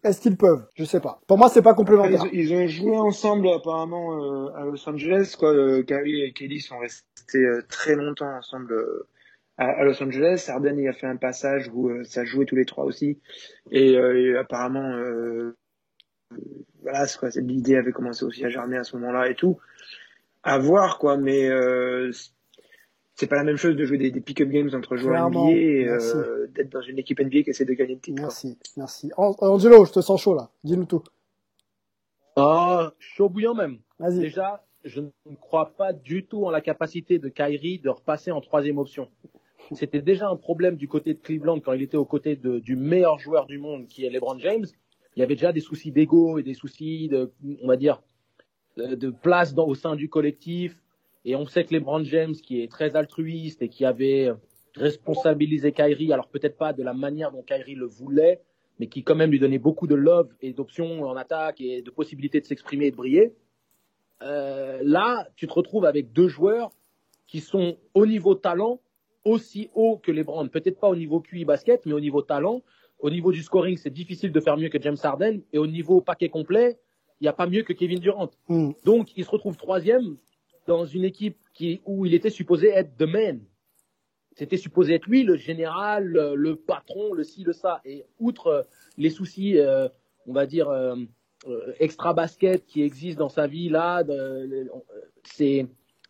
[0.03, 0.65] Est-ce qu'ils peuvent?
[0.75, 1.21] Je sais pas.
[1.27, 2.25] Pour moi, c'est pas complémentaire.
[2.33, 5.35] Ils, ils, ont joué ensemble apparemment euh, à Los Angeles.
[5.37, 5.53] Quoi.
[5.53, 9.07] Euh, et Kelly sont restés euh, très longtemps ensemble euh,
[9.57, 10.45] à, à, Los Angeles.
[10.49, 13.19] Harden il a fait un passage où ça jouait tous les trois aussi.
[13.71, 14.93] Et, et apparemment,
[16.81, 19.57] voilà, quoi, l'idée avait commencé aussi à germer à ce moment-là et tout.
[20.43, 21.49] À voir quoi, mais
[23.15, 25.87] c'est pas la même chose de jouer des, des pick-up games entre joueurs NBA et
[25.87, 28.21] euh, d'être dans une équipe NBA qui essaie de gagner le titre.
[28.21, 29.11] Merci, merci.
[29.17, 30.49] Angelo, je te sens chaud là.
[30.63, 31.03] Dis-nous tout.
[32.35, 33.77] Ah, chaud bouillant même.
[33.99, 38.41] Déjà, je ne crois pas du tout en la capacité de Kyrie de repasser en
[38.41, 39.09] troisième option.
[39.71, 42.75] C'était déjà un problème du côté de Cleveland quand il était aux côtés de, du
[42.75, 44.65] meilleur joueur du monde qui est LeBron James.
[45.15, 48.01] Il y avait déjà des soucis d'ego et des soucis de, on va dire,
[48.75, 50.82] de, de place dans, au sein du collectif
[51.25, 54.31] et on sait que LeBron James, qui est très altruiste et qui avait
[54.75, 58.41] responsabilisé Kyrie, alors peut-être pas de la manière dont Kyrie le voulait,
[58.79, 61.91] mais qui quand même lui donnait beaucoup de love et d'options en attaque et de
[61.91, 63.33] possibilités de s'exprimer et de briller.
[64.21, 66.71] Euh, là, tu te retrouves avec deux joueurs
[67.27, 68.79] qui sont au niveau talent
[69.25, 70.47] aussi haut que LeBron.
[70.49, 72.61] Peut-être pas au niveau QI basket, mais au niveau talent.
[72.99, 75.41] Au niveau du scoring, c'est difficile de faire mieux que James Harden.
[75.51, 76.79] Et au niveau paquet complet,
[77.19, 78.29] il n'y a pas mieux que Kevin Durant.
[78.47, 78.71] Mm.
[78.85, 80.17] Donc, il se retrouve troisième
[80.67, 83.41] dans une équipe qui, où il était supposé être the man.
[84.35, 87.81] C'était supposé être lui, le général, le, patron, le ci, le ça.
[87.85, 88.63] Et outre euh,
[88.97, 89.87] les soucis, euh,
[90.25, 90.95] on va dire, euh,
[91.47, 94.03] euh, extra basket qui existent dans sa vie là,
[95.23, 95.67] c'est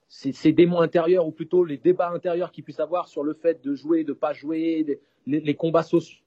[0.07, 3.73] ces démons intérieurs ou plutôt les débats intérieurs qu'il puisse avoir sur le fait de
[3.73, 4.85] jouer, de pas jouer,
[5.25, 6.21] les, les combats sociaux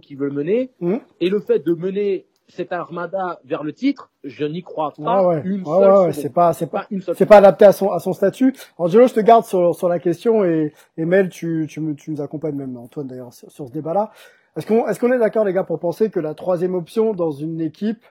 [0.00, 0.98] qu'il veut mener, mmh.
[1.20, 5.42] et le fait de mener cette armada vers le titre, je n'y crois pas ouais,
[5.44, 8.12] une seule ouais, ouais, c'est pas c'est pas c'est pas adapté à son à son
[8.12, 8.54] statut.
[8.78, 12.10] Angelo, je te garde sur sur la question et, et Mel, tu tu, me, tu
[12.10, 14.10] nous accompagnes même Antoine d'ailleurs sur, sur, ce débat-là.
[14.56, 17.30] Est-ce qu'on est-ce qu'on est, d'accord les gars pour penser que la troisième option dans
[17.30, 18.04] une équipe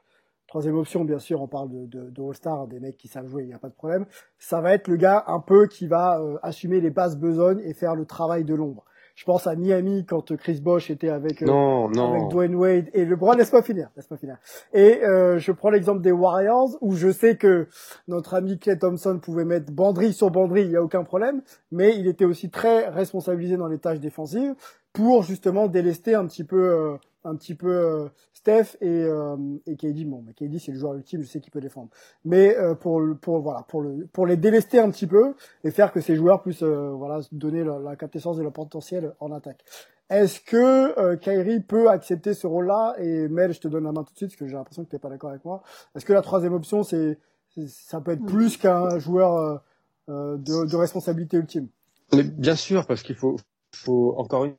[0.50, 3.44] Troisième option, bien sûr, on parle de, de, de All-Star, des mecs qui savent jouer,
[3.44, 4.08] il n'y a pas de problème.
[4.40, 7.76] Ça va être le gars un peu qui va euh, assumer les basses besognes et
[7.76, 8.84] faire le travail de l'ombre.
[9.20, 13.34] Je pense à Miami quand Chris Bosh était avec, euh, avec Dwayne Wade et LeBron.
[13.34, 14.38] Laisse pas finir, laisse pas finir.
[14.72, 17.68] Et euh, je prends l'exemple des Warriors où je sais que
[18.08, 21.98] notre ami Clay Thompson pouvait mettre banderie sur banderie, il y a aucun problème, mais
[21.98, 24.56] il était aussi très responsabilisé dans les tâches défensives
[24.94, 29.76] pour justement délester un petit peu euh, un petit peu euh, Steph et, euh, et
[29.76, 30.06] KD.
[30.06, 31.90] Bon, mais KD c'est le joueur ultime, je sais qu'il peut défendre.
[32.26, 35.92] Mais euh, pour pour voilà pour le pour les délester un petit peu et faire
[35.92, 39.64] que ces joueurs puissent euh, voilà donner la, la captation de leur potentiel en attaque.
[40.10, 42.96] Est-ce que euh, Kyrie peut accepter ce rôle-là?
[43.00, 44.90] Et Mel, je te donne la main tout de suite parce que j'ai l'impression que
[44.90, 45.62] tu n'es pas d'accord avec moi.
[45.96, 47.20] Est-ce que la troisième option, c'est
[47.68, 49.62] ça peut être plus qu'un joueur
[50.08, 51.68] de, de responsabilité ultime?
[52.14, 53.36] Mais Bien sûr, parce qu'il faut,
[53.76, 54.56] faut encore une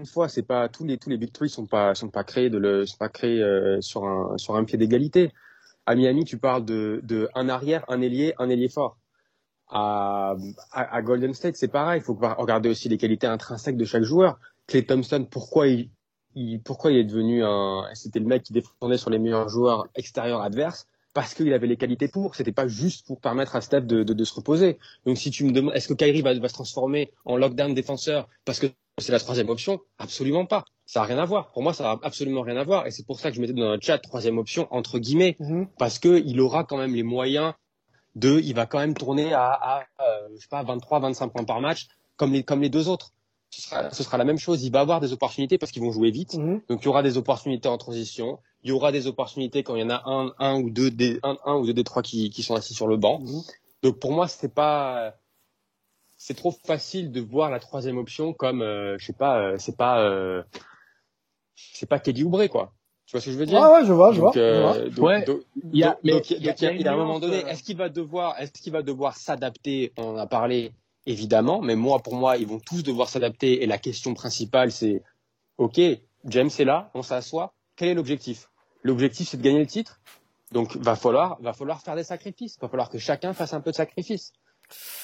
[0.00, 2.58] une fois, c'est pas tous les tous les big sont pas sont pas créés de
[2.58, 5.30] le sont pas créés euh, sur un sur un pied d'égalité.
[5.86, 8.96] À Miami, tu parles de de un arrière, un ailier, un ailier fort.
[9.68, 10.34] À,
[10.72, 12.00] à, Golden State, c'est pareil.
[12.00, 14.40] Il faut regarder aussi les qualités intrinsèques de chaque joueur.
[14.66, 15.90] Clay Thompson, pourquoi il,
[16.34, 19.86] il pourquoi il est devenu un c'était le mec qui défendait sur les meilleurs joueurs
[19.94, 20.86] extérieurs adverses?
[21.12, 22.34] Parce qu'il avait les qualités pour.
[22.36, 24.78] C'était pas juste pour permettre à Steph de, de, de se reposer.
[25.06, 28.28] Donc si tu me demandes, est-ce que Kyrie va, va se transformer en lockdown défenseur
[28.44, 28.68] parce que
[29.00, 29.80] c'est la troisième option?
[29.98, 30.64] Absolument pas.
[30.86, 31.52] Ça a rien à voir.
[31.52, 32.86] Pour moi, ça a absolument rien à voir.
[32.86, 35.68] Et c'est pour ça que je mettais dans le chat troisième option entre guillemets, mhm.
[35.78, 37.54] parce que il aura quand même les moyens
[38.16, 41.44] de, il va quand même tourner à, à euh, je sais pas, 23, 25 points
[41.44, 41.86] par match,
[42.16, 43.12] comme les comme les deux autres.
[43.50, 44.62] Ce sera, ce sera la même chose.
[44.62, 46.34] Il va avoir des opportunités parce qu'ils vont jouer vite.
[46.34, 46.62] Mhm.
[46.68, 48.38] Donc il y aura des opportunités en transition.
[48.62, 51.18] Il y aura des opportunités quand il y en a un, un ou deux des,
[51.22, 53.20] un, un ou deux des trois qui, qui sont assis sur le banc.
[53.20, 53.42] Mhm.
[53.82, 55.14] Donc pour moi, c'est pas
[56.22, 59.74] c'est trop facile de voir la troisième option comme euh, je sais pas euh, c'est
[59.78, 60.42] pas euh,
[61.56, 62.74] c'est pas Kelly Oubre quoi.
[63.06, 63.58] Tu vois ce que je veux dire?
[63.60, 65.24] Ah ouais je vois je vois, ouais.
[65.72, 68.52] il y a mais il y a, un moment donné est-ce qu'il va devoir est-ce
[68.52, 69.94] qu'il va devoir s'adapter?
[69.96, 70.72] On en a parlé
[71.06, 75.02] évidemment mais moi pour moi ils vont tous devoir s'adapter et la question principale c'est
[75.56, 75.80] ok
[76.26, 78.50] James est là on s'assoit quel est l'objectif?
[78.82, 80.00] L'objectif c'est de gagner le titre.
[80.52, 82.58] Donc va falloir va falloir faire des sacrifices.
[82.60, 84.34] Va falloir que chacun fasse un peu de sacrifice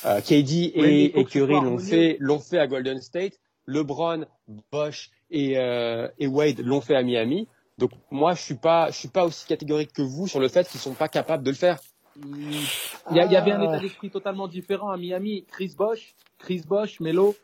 [0.05, 3.35] euh, KD et, et Curry l'ont fait, l'ont fait à Golden State.
[3.67, 4.27] LeBron,
[4.71, 7.49] Bosch et, euh, et Wade l'ont fait à Miami.
[7.79, 10.69] Donc moi, je suis pas, je suis pas aussi catégorique que vous sur le fait
[10.69, 11.79] qu'ils sont pas capables de le faire.
[12.17, 15.45] il y, avait un état d'esprit totalement différent à Miami.
[15.49, 17.35] Chris Bosch, Chris Bosch, Melo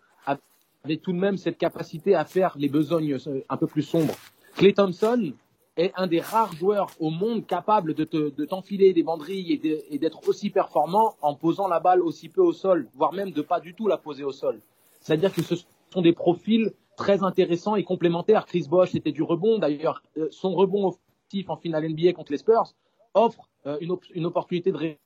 [0.84, 3.16] avait tout de même cette capacité à faire les besognes
[3.48, 4.14] un peu plus sombres.
[4.56, 5.32] Clay Thompson
[5.76, 10.50] est un des rares joueurs au monde capables de t'enfiler des banderilles et d'être aussi
[10.50, 13.88] performant en posant la balle aussi peu au sol, voire même de pas du tout
[13.88, 14.60] la poser au sol.
[15.00, 15.54] C'est-à-dire que ce
[15.92, 18.46] sont des profils très intéressants et complémentaires.
[18.46, 19.58] Chris Bosch, c'était du rebond.
[19.58, 22.74] D'ailleurs, euh, son rebond offensif en finale NBA contre les Spurs
[23.14, 24.96] offre euh, une, une, opportunité de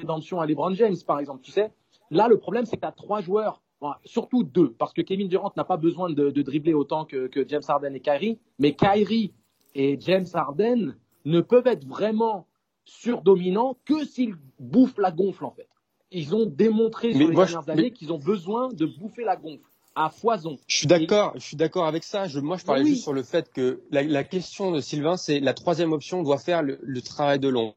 [0.00, 1.42] rédemption à LeBron James, par exemple.
[1.42, 1.72] Tu sais,
[2.10, 3.62] là, le problème, c'est que tu as trois joueurs,
[4.04, 7.46] surtout deux, parce que Kevin Durant n'a pas besoin de, de dribbler autant que, que,
[7.48, 9.32] James Harden et Kyrie, mais Kyrie
[9.74, 12.46] et James Harden ne peuvent être vraiment
[12.84, 15.68] surdominants que s'ils bouffent la gonfle, en fait.
[16.10, 19.64] Ils ont démontré sur les dernières années qu'ils ont besoin de bouffer la gonfle
[19.96, 20.58] à foison.
[20.66, 22.26] Je suis d'accord, je suis d'accord avec ça.
[22.26, 25.40] Je, moi, je parlais juste sur le fait que la, la question de Sylvain, c'est
[25.40, 27.74] la troisième option doit faire le, le travail de l'ombre.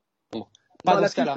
[0.83, 1.35] Pas dans, ce cas-là.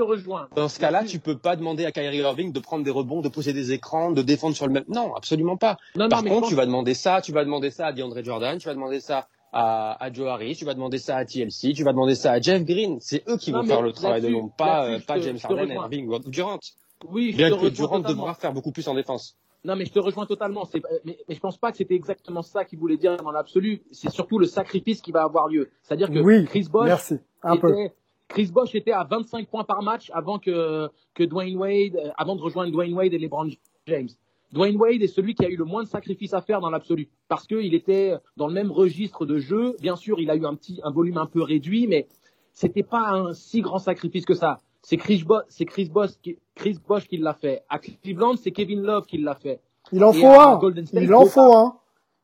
[0.55, 3.29] Dans ce cas-là, tu peux pas demander à Kyrie Irving de prendre des rebonds, de
[3.29, 4.85] poser des écrans, de défendre sur le même.
[4.88, 5.79] Non, absolument pas.
[6.11, 8.75] Par contre, tu vas demander ça, tu vas demander ça à DeAndre Jordan, tu vas
[8.75, 12.14] demander ça à, à, Joe Harris, tu vas demander ça à TLC, tu vas demander
[12.14, 12.98] ça à Jeff Green.
[13.00, 16.08] C'est eux qui vont faire le travail de l'ombre, pas, euh, pas James Harden, Irving
[16.08, 16.60] ou Durant.
[17.08, 19.36] Oui, Bien que Durant devra faire beaucoup plus en défense.
[19.64, 20.66] Non, mais je te rejoins totalement.
[21.04, 23.82] Mais, mais, je pense pas que c'était exactement ça qu'il voulait dire dans l'absolu.
[23.90, 25.70] C'est surtout le sacrifice qui va avoir lieu.
[25.82, 27.92] C'est-à-dire que Chris Bosh était,
[28.28, 32.36] Chris Bosh était à 25 points par match avant que, que Dwayne Wade, euh, avant
[32.36, 33.48] de rejoindre Dwayne Wade et LeBron
[33.86, 34.08] James.
[34.52, 37.08] Dwayne Wade est celui qui a eu le moins de sacrifices à faire dans l'absolu
[37.28, 39.76] parce qu'il était dans le même registre de jeu.
[39.80, 42.08] Bien sûr, il a eu un petit, un volume un peu réduit, mais
[42.52, 44.60] c'était pas un si grand sacrifice que ça.
[44.82, 47.62] C'est Chris, Bo c'est Chris, Bosh qui, Chris Bosh qui l'a fait.
[47.68, 49.60] À Cleveland, c'est Kevin Love qui l'a fait.
[49.92, 50.60] Il en faut un.
[50.92, 51.76] il en faut un.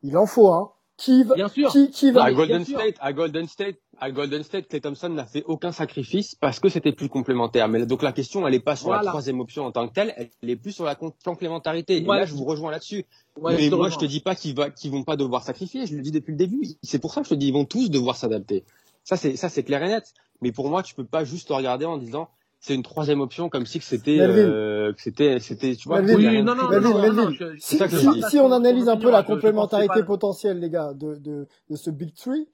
[0.03, 0.73] Il en faut un.
[0.97, 1.71] Qui va, bien sûr.
[1.71, 5.27] Qui, qui va, à Golden State, à Golden State, à Golden State, Clay Thompson n'a
[5.27, 7.69] fait aucun sacrifice parce que c'était plus complémentaire.
[7.69, 10.15] Mais donc la question, elle n'est pas sur la troisième option en tant que telle,
[10.43, 11.97] elle est plus sur la complémentarité.
[11.97, 13.05] Et là, je vous rejoins là-dessus.
[13.43, 15.87] mais moi, je te dis pas qu'ils va, vont pas devoir sacrifier.
[15.87, 16.63] Je le dis depuis le début.
[16.83, 18.65] C'est pour ça que je te dis, ils vont tous devoir s'adapter.
[19.05, 20.13] Ça, c'est, ça, c'est clair et net.
[20.43, 22.29] Mais pour moi, tu peux pas juste regarder en disant,
[22.61, 26.71] c'est une troisième option comme si c'était euh, c'était c'était tu vois oui, non, non,
[27.13, 31.47] non, si, si, si, on analyse un peu la complémentarité potentielle les gars de, de,
[31.71, 32.49] de ce big three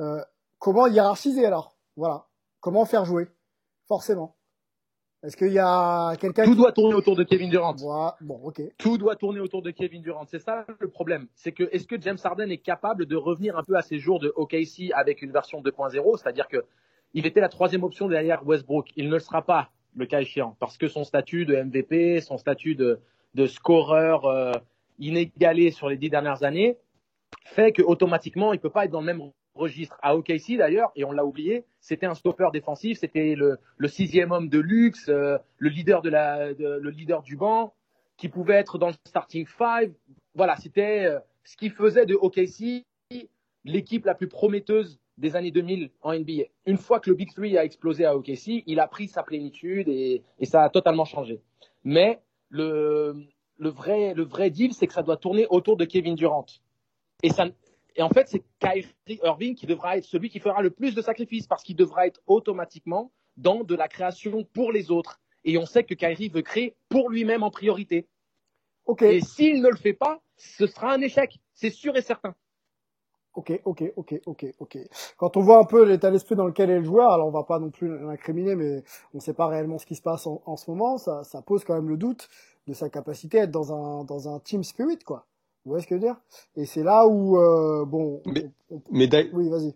[0.00, 0.20] euh,
[0.58, 1.76] comment hiérarchiser alors?
[1.96, 2.28] Voilà
[2.60, 3.28] comment faire jouer
[3.86, 4.34] forcément
[5.24, 7.74] est-ce qu'il y a quelqu'un Tout doit tourner autour de Kevin Durant.
[8.20, 8.62] Bon, ok.
[8.78, 10.24] Tout doit tourner autour de Kevin Durant.
[10.26, 11.26] C'est ça le problème.
[11.34, 14.20] C'est que est-ce que James Harden est capable de revenir un peu à ses jours
[14.20, 16.64] de OKC avec une version 2.0, c'est-à-dire que
[17.14, 18.90] il était la troisième option derrière Westbrook.
[18.94, 22.38] Il ne le sera pas, le cas échéant, parce que son statut de MVP, son
[22.38, 23.00] statut de,
[23.34, 24.52] de scoreur euh,
[25.00, 26.78] inégalé sur les dix dernières années,
[27.44, 29.98] fait qu'automatiquement, il peut pas être dans le même registre.
[30.02, 34.48] À OKC d'ailleurs, et on l'a oublié, c'était un stopper défensif, c'était le, sixième homme
[34.48, 37.74] de luxe, euh, le leader de la, le leader du banc,
[38.16, 39.92] qui pouvait être dans le starting five.
[40.34, 42.84] Voilà, c'était euh, ce qui faisait de OKC
[43.64, 46.44] l'équipe la plus prometteuse des années 2000 en NBA.
[46.66, 49.88] Une fois que le Big Three a explosé à OKC, il a pris sa plénitude
[49.88, 51.40] et, et ça a totalement changé.
[51.84, 53.26] Mais le,
[53.58, 56.46] le, vrai, le vrai deal, c'est que ça doit tourner autour de Kevin Durant.
[57.22, 57.46] Et, ça,
[57.98, 58.86] et en fait, c'est Kyrie
[59.24, 62.20] Irving qui devra être celui qui fera le plus de sacrifices parce qu'il devra être
[62.28, 65.20] automatiquement dans de la création pour les autres.
[65.44, 68.06] Et on sait que Kyrie veut créer pour lui-même en priorité.
[68.86, 69.16] Okay.
[69.16, 71.40] Et s'il ne le fait pas, ce sera un échec.
[71.54, 72.36] C'est sûr et certain.
[73.34, 74.78] Ok, ok, ok, ok, ok.
[75.16, 77.42] Quand on voit un peu l'état d'esprit dans lequel est le joueur, alors on va
[77.42, 80.56] pas non plus l'incriminer, mais on ne sait pas réellement ce qui se passe en,
[80.56, 82.28] ce moment, ça, ça, pose quand même le doute
[82.68, 85.26] de sa capacité à être dans un, dans un team spirit, quoi.
[85.68, 86.16] Vous voyez ce que je veux dire?
[86.56, 88.22] Et c'est là où, euh, bon...
[88.24, 88.50] Mais,
[88.90, 89.74] mais oui, vas-y.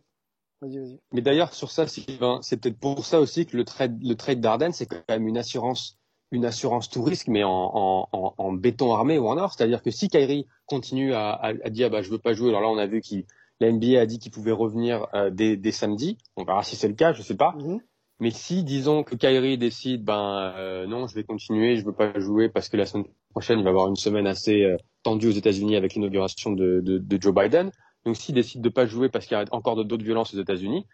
[0.62, 0.98] Vas-y, vas-y.
[1.12, 4.72] Mais d'ailleurs, sur ça, c'est peut-être pour ça aussi que le trade, le trade d'Arden,
[4.72, 5.98] c'est quand même une assurance
[6.31, 9.52] une assurance tout risque, mais en, en, en, en béton armé ou en or.
[9.52, 12.62] C'est-à-dire que si Kyrie continue à, à, à dire bah, je veux pas jouer, alors
[12.62, 13.26] là on a vu qu'il
[13.61, 16.16] la NBA a dit qu'il pouvait revenir euh, dès, dès, samedi.
[16.38, 17.55] On verra si c'est le cas, je sais pas.
[17.59, 17.81] Mhm.
[18.18, 22.18] Mais si, disons que Kyrie décide, ben euh, non, je vais continuer, je veux pas
[22.18, 24.64] jouer parce que la semaine prochaine, il va avoir une semaine assez
[25.02, 27.70] tendue aux États-Unis avec l'inauguration de, Joe Biden.
[28.04, 30.86] Donc s'il décide de pas jouer parce qu'il y a encore d'autres violences aux États-Unis,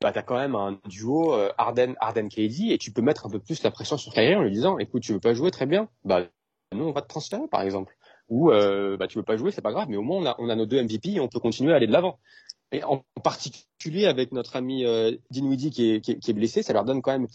[0.00, 3.40] bah t'as quand même un duo euh, Arden Arden et tu peux mettre un peu
[3.40, 5.88] plus la pression sur Kyrie en lui disant, écoute, tu veux pas jouer, très bien,
[6.04, 6.26] bah
[6.72, 7.96] nous on va te transférer par exemple
[8.28, 10.54] ou euh, bah, tu veux pas jouer, c'est pas grave, mais au moins on a,
[10.54, 12.18] nos deux MVP et on peut continuer à aller de l'avant.
[12.70, 17.12] Et en particulier avec notre ami euh, Dinwiddie qui est blessé, ça leur donne quand
[17.12, 17.28] même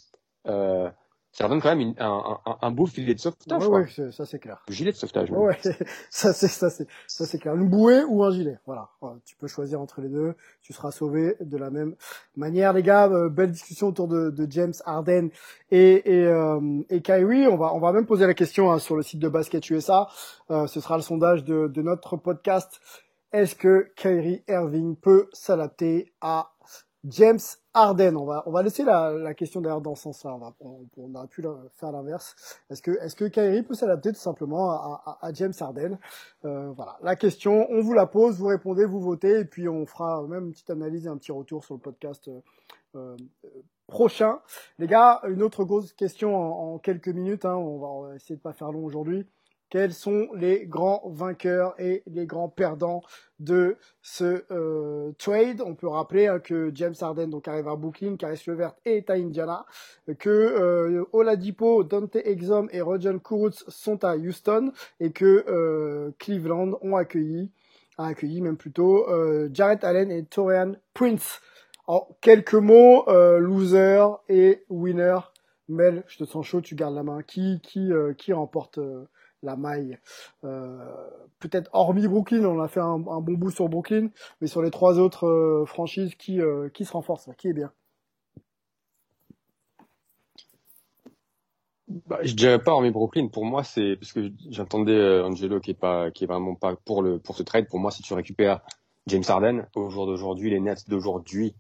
[0.48, 0.90] euh,
[1.34, 3.68] ça leur donne quand même un, un, un, beau filet de sauvetage.
[3.68, 4.64] Oui, ouais, ça c'est clair.
[4.70, 5.32] gilet de sauvetage.
[5.32, 5.58] Ouais,
[6.12, 7.56] ça c'est ça c'est ça c'est clair.
[7.56, 8.60] Une bouée ou un gilet.
[8.68, 8.90] Voilà.
[9.26, 10.36] Tu peux choisir entre les deux.
[10.62, 11.96] Tu seras sauvé de la même
[12.36, 13.08] manière, les gars.
[13.08, 15.30] Euh, belle discussion autour de, de James Harden
[15.72, 17.48] et et, euh, et Kyrie.
[17.48, 20.10] On va on va même poser la question hein, sur le site de Basket USA.
[20.52, 22.80] Euh, ce sera le sondage de, de notre podcast.
[23.32, 26.52] Est-ce que Kyrie Irving peut s'adapter à
[27.06, 27.40] James
[27.74, 30.38] Harden, on va on va laisser la, question d'ailleurs dans ce sens-là.
[30.62, 31.44] On, on, on aurait pu
[31.76, 32.36] faire l'inverse.
[32.70, 35.98] Est-ce que est-ce que Kyrie peut s'adapter tout simplement à, James Harden?
[36.46, 39.86] Euh, Voilà, la question, on vous la pose, vous répondez, vous votez, et puis on
[39.86, 42.40] fera même une petite analyse et un petit retour sur le podcast euh,
[42.96, 43.18] euh
[43.88, 44.40] prochain.
[44.80, 47.44] Les gars, une autre grosse question en, en quelques minutes.
[47.44, 49.28] Hein, on, va, on va essayer de pas faire long aujourd'hui
[49.74, 53.02] quels sont les grands vainqueurs et les grands perdants
[53.40, 55.64] de ce euh, trade?
[55.66, 59.14] On peut rappeler hein, que James Harden donc arrive à Brooklyn, Caris Levert est à
[59.14, 59.66] Indiana,
[60.20, 66.78] que euh, Oladipo, Dante Exum et Roger Kurucs sont à Houston et que euh, Cleveland
[66.84, 67.50] ont accueilli,
[67.98, 71.42] a accueilli même plutôt euh, Jarrett Allen et Torian Prince.
[71.88, 75.18] En quelques mots, euh, loser et winner.
[75.68, 77.24] Mel, je te sens chaud, tu gardes la main.
[77.24, 78.80] Qui qui qui remporte
[79.44, 79.98] la maille.
[80.44, 80.78] Euh,
[81.40, 84.10] peut-être hormis Brooklyn, on a fait un, bon bout sur Brooklyn,
[84.42, 87.72] mais sur les trois autres euh, franchises, qui, euh, qui se renforce, qui est bien?
[92.08, 93.28] Bah, je dirais pas hormis Brooklyn.
[93.28, 97.04] Pour moi, c'est parce que j'entendais Angelo qui est pas, qui est vraiment pas pour
[97.04, 97.68] le pour ce trade.
[97.68, 98.62] Pour moi, si tu récupères
[99.08, 101.56] James Harden au jour d'aujourd'hui, les Nets d'aujourd'hui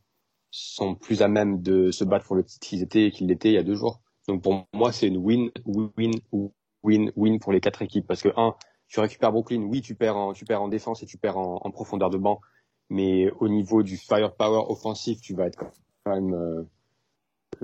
[0.49, 3.55] sont plus à même de se battre pour le titre qu'ils étaient qu'ils l'étaient il
[3.55, 4.01] y a deux jours.
[4.27, 6.13] Donc pour moi, c'est une win, win,
[6.83, 8.07] win-win pour les quatre équipes.
[8.07, 8.55] Parce que, un,
[8.87, 11.59] tu récupères Brooklyn, oui, tu perds en, tu perds en défense et tu perds en,
[11.63, 12.39] en profondeur de banc.
[12.89, 16.63] Mais au niveau du firepower offensif, tu vas être quand même, euh,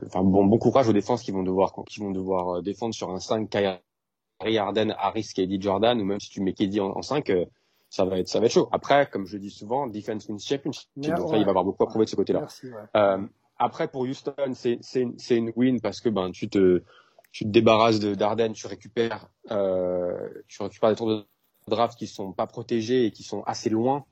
[0.05, 3.11] enfin, bon, bon courage aux défenses qui vont devoir, qui vont devoir euh, défendre sur
[3.11, 7.01] un 5 Kyrie Harden, Harris, KD Jordan, ou même si tu mets KD en, en
[7.01, 7.45] 5, euh,
[7.89, 8.69] ça va être, ça va être chaud.
[8.71, 10.89] Après, comme je dis souvent, defense wins championship.
[10.95, 12.47] donc là, il va avoir beaucoup à prouver de ce côté-là.
[12.95, 13.25] Euh,
[13.57, 16.83] après, pour Houston, c'est, c'est, c'est une win parce que, ben, tu te,
[17.31, 21.25] tu te débarrasses de Darden, tu récupères, euh, tu récupères des tours de
[21.67, 24.05] draft qui sont pas protégés et qui sont assez loin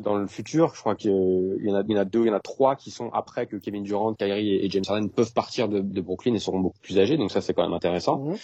[0.00, 0.74] dans le futur.
[0.74, 2.40] Je crois qu'il y en a, il y en a deux, il y en a
[2.40, 6.00] trois qui sont après que Kevin Durant, Kyrie et, James Harden peuvent partir de, de,
[6.00, 7.16] Brooklyn et seront beaucoup plus âgés.
[7.16, 8.18] Donc ça, c'est quand même intéressant.
[8.18, 8.36] Mmh.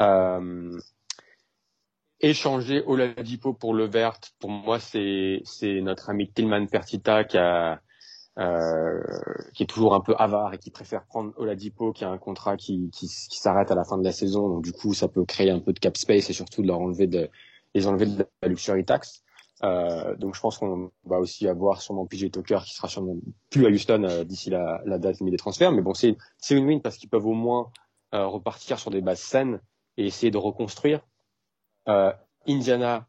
[0.00, 0.78] Euh,
[2.20, 7.80] échanger Oladipo pour le vert, pour moi, c'est c'est notre ami Tillman Fertitta qui a
[8.38, 9.02] euh,
[9.54, 12.56] qui est toujours un peu avare et qui préfère prendre Oladipo qui a un contrat
[12.56, 14.48] qui, qui, qui s'arrête à la fin de la saison.
[14.48, 16.80] Donc du coup, ça peut créer un peu de cap space et surtout de leur
[16.80, 17.30] enlever de
[17.74, 19.22] les enlever de la luxury tax.
[19.64, 23.16] Euh, donc je pense qu'on va aussi avoir sûrement PJ Tucker qui sera sûrement
[23.50, 25.72] plus à Houston euh, d'ici la, la date limite des transferts.
[25.72, 26.16] Mais bon, c'est
[26.50, 27.70] une win parce qu'ils peuvent au moins
[28.14, 29.60] euh, repartir sur des bases saines
[29.96, 31.00] et essayer de reconstruire.
[32.48, 33.06] Indiana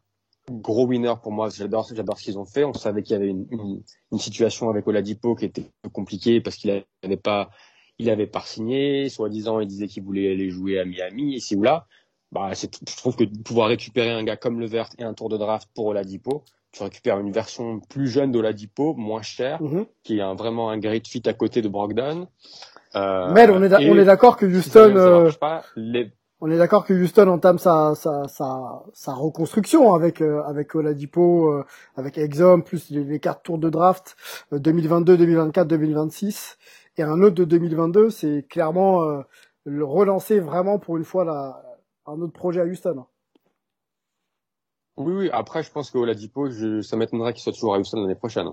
[0.50, 1.48] gros winner pour moi.
[1.50, 2.64] J'adore, j'adore ce qu'ils ont fait.
[2.64, 3.82] On savait qu'il y avait une, une,
[4.12, 7.50] une, situation avec Oladipo qui était compliquée parce qu'il avait pas,
[7.98, 9.08] il avait pas signé.
[9.08, 11.86] Soi-disant, il disait qu'il voulait aller jouer à Miami ici ou là.
[12.32, 15.38] Bah, c'est, je trouve que pouvoir récupérer un gars comme Levert et un tour de
[15.38, 19.86] draft pour Oladipo, tu récupères une version plus jeune d'Oladipo, moins chère, mm-hmm.
[20.02, 22.28] qui est un, vraiment un great fit à côté de Brogdon.
[22.94, 26.84] Euh, Mais on est, on est d'accord que Houston, euh, pas, les, on est d'accord
[26.84, 27.94] que Houston entame sa,
[29.06, 31.64] reconstruction avec euh, Oladipo, euh,
[31.96, 34.16] avec Exum, plus les, les quatre tours de draft
[34.52, 36.58] 2022, 2024, 2026
[36.96, 38.10] et un autre de 2022.
[38.10, 39.22] C'est clairement euh,
[39.64, 41.60] le relancer vraiment pour une fois
[42.06, 43.04] un autre projet à Houston.
[44.96, 45.30] Oui, oui.
[45.32, 48.48] Après, je pense que Oladipo, je, ça m'étonnerait qu'il soit toujours à Houston l'année prochaine.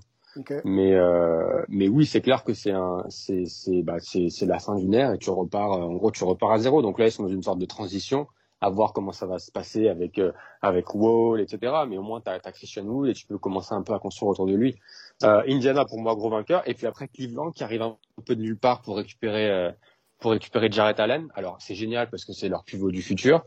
[0.65, 4.59] Mais euh, mais oui, c'est clair que c'est un c'est c'est bah c'est c'est la
[4.59, 6.81] fin d'une ère et tu repars en gros tu repars à zéro.
[6.81, 8.27] Donc là ils sont dans une sorte de transition
[8.61, 11.73] à voir comment ça va se passer avec euh, avec Wall etc.
[11.87, 14.29] Mais au moins t'as as Christian Wood et tu peux commencer un peu à construire
[14.29, 14.75] autour de lui.
[15.23, 18.41] Euh, Indiana pour moi gros vainqueur et puis après Cleveland qui arrive un peu de
[18.41, 19.71] nulle part pour récupérer euh,
[20.19, 21.27] pour récupérer Jarrett Allen.
[21.35, 23.45] Alors c'est génial parce que c'est leur pivot du futur.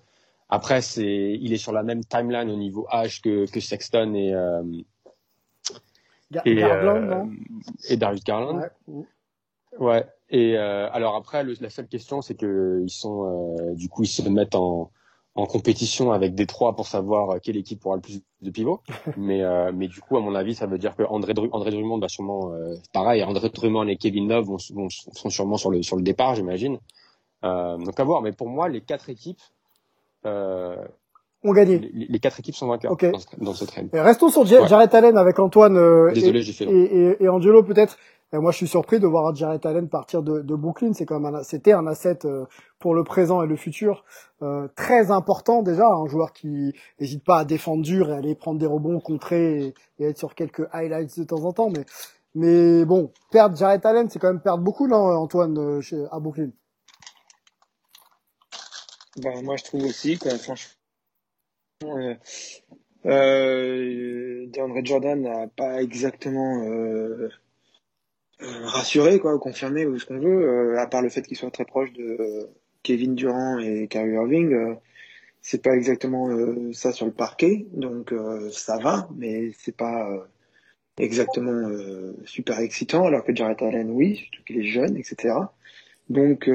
[0.48, 4.32] Après c'est il est sur la même timeline au niveau âge que que Sexton et
[6.36, 7.24] euh, et, Garland, euh,
[7.88, 8.60] et Darius Garland.
[8.86, 9.04] Ouais.
[9.78, 10.06] ouais.
[10.30, 14.02] Et euh, alors après, le, la seule question, c'est que ils sont euh, du coup
[14.02, 14.90] ils se mettent en,
[15.34, 18.82] en compétition avec Détroit pour savoir quelle équipe aura le plus de pivots.
[19.16, 21.70] mais euh, mais du coup, à mon avis, ça veut dire que André, Dru André
[21.70, 23.22] Drummond va sûrement euh, pareil.
[23.22, 26.78] André Drummond et Kevin Love vont, vont, sont sûrement sur le sur le départ, j'imagine.
[27.44, 28.20] Euh, donc à voir.
[28.22, 29.40] Mais pour moi, les quatre équipes
[30.26, 30.76] euh,
[31.44, 31.90] ont gagné.
[31.92, 35.76] Les, quatre équipes sont vainqueurs dans, ce, dans, ce restons sur Jared Allen avec Antoine
[35.76, 37.96] euh, Désolé, et, et, et, Angelo peut-être.
[38.32, 40.92] Moi, je suis surpris de voir Jared Allen partir de, de Brooklyn.
[40.92, 42.44] C'est comme c'était un asset euh,
[42.78, 44.04] pour le présent et le futur
[44.42, 45.86] euh, très important déjà.
[45.86, 50.04] Un joueur qui n'hésite pas à défendre dur et aller prendre des rebonds, contrer et,
[50.04, 51.70] être sur quelques highlights de temps en temps.
[51.70, 51.86] Mais,
[52.34, 56.20] mais bon, perdre Jared Allen, c'est quand même perdre beaucoup, non, Antoine, euh, chez, à
[56.20, 56.50] Brooklyn?
[59.22, 60.77] Ben, moi, je trouve aussi que franchement,
[61.84, 62.14] euh,
[63.06, 67.28] euh, DeAndre Jordan n'a pas exactement euh,
[68.42, 71.64] euh, rassuré, quoi, confirmé ou ce qu'on veut, à part le fait qu'il soit très
[71.64, 72.48] proche de
[72.82, 74.76] Kevin Durant et Kyrie Irving.
[75.40, 76.28] c'est pas exactement
[76.72, 78.12] ça sur le parquet, donc
[78.52, 80.08] ça va, mais c'est pas
[80.98, 81.70] exactement
[82.24, 85.34] super excitant, alors que Jared Allen, oui, surtout qu'il est jeune, etc.
[86.08, 86.50] Donc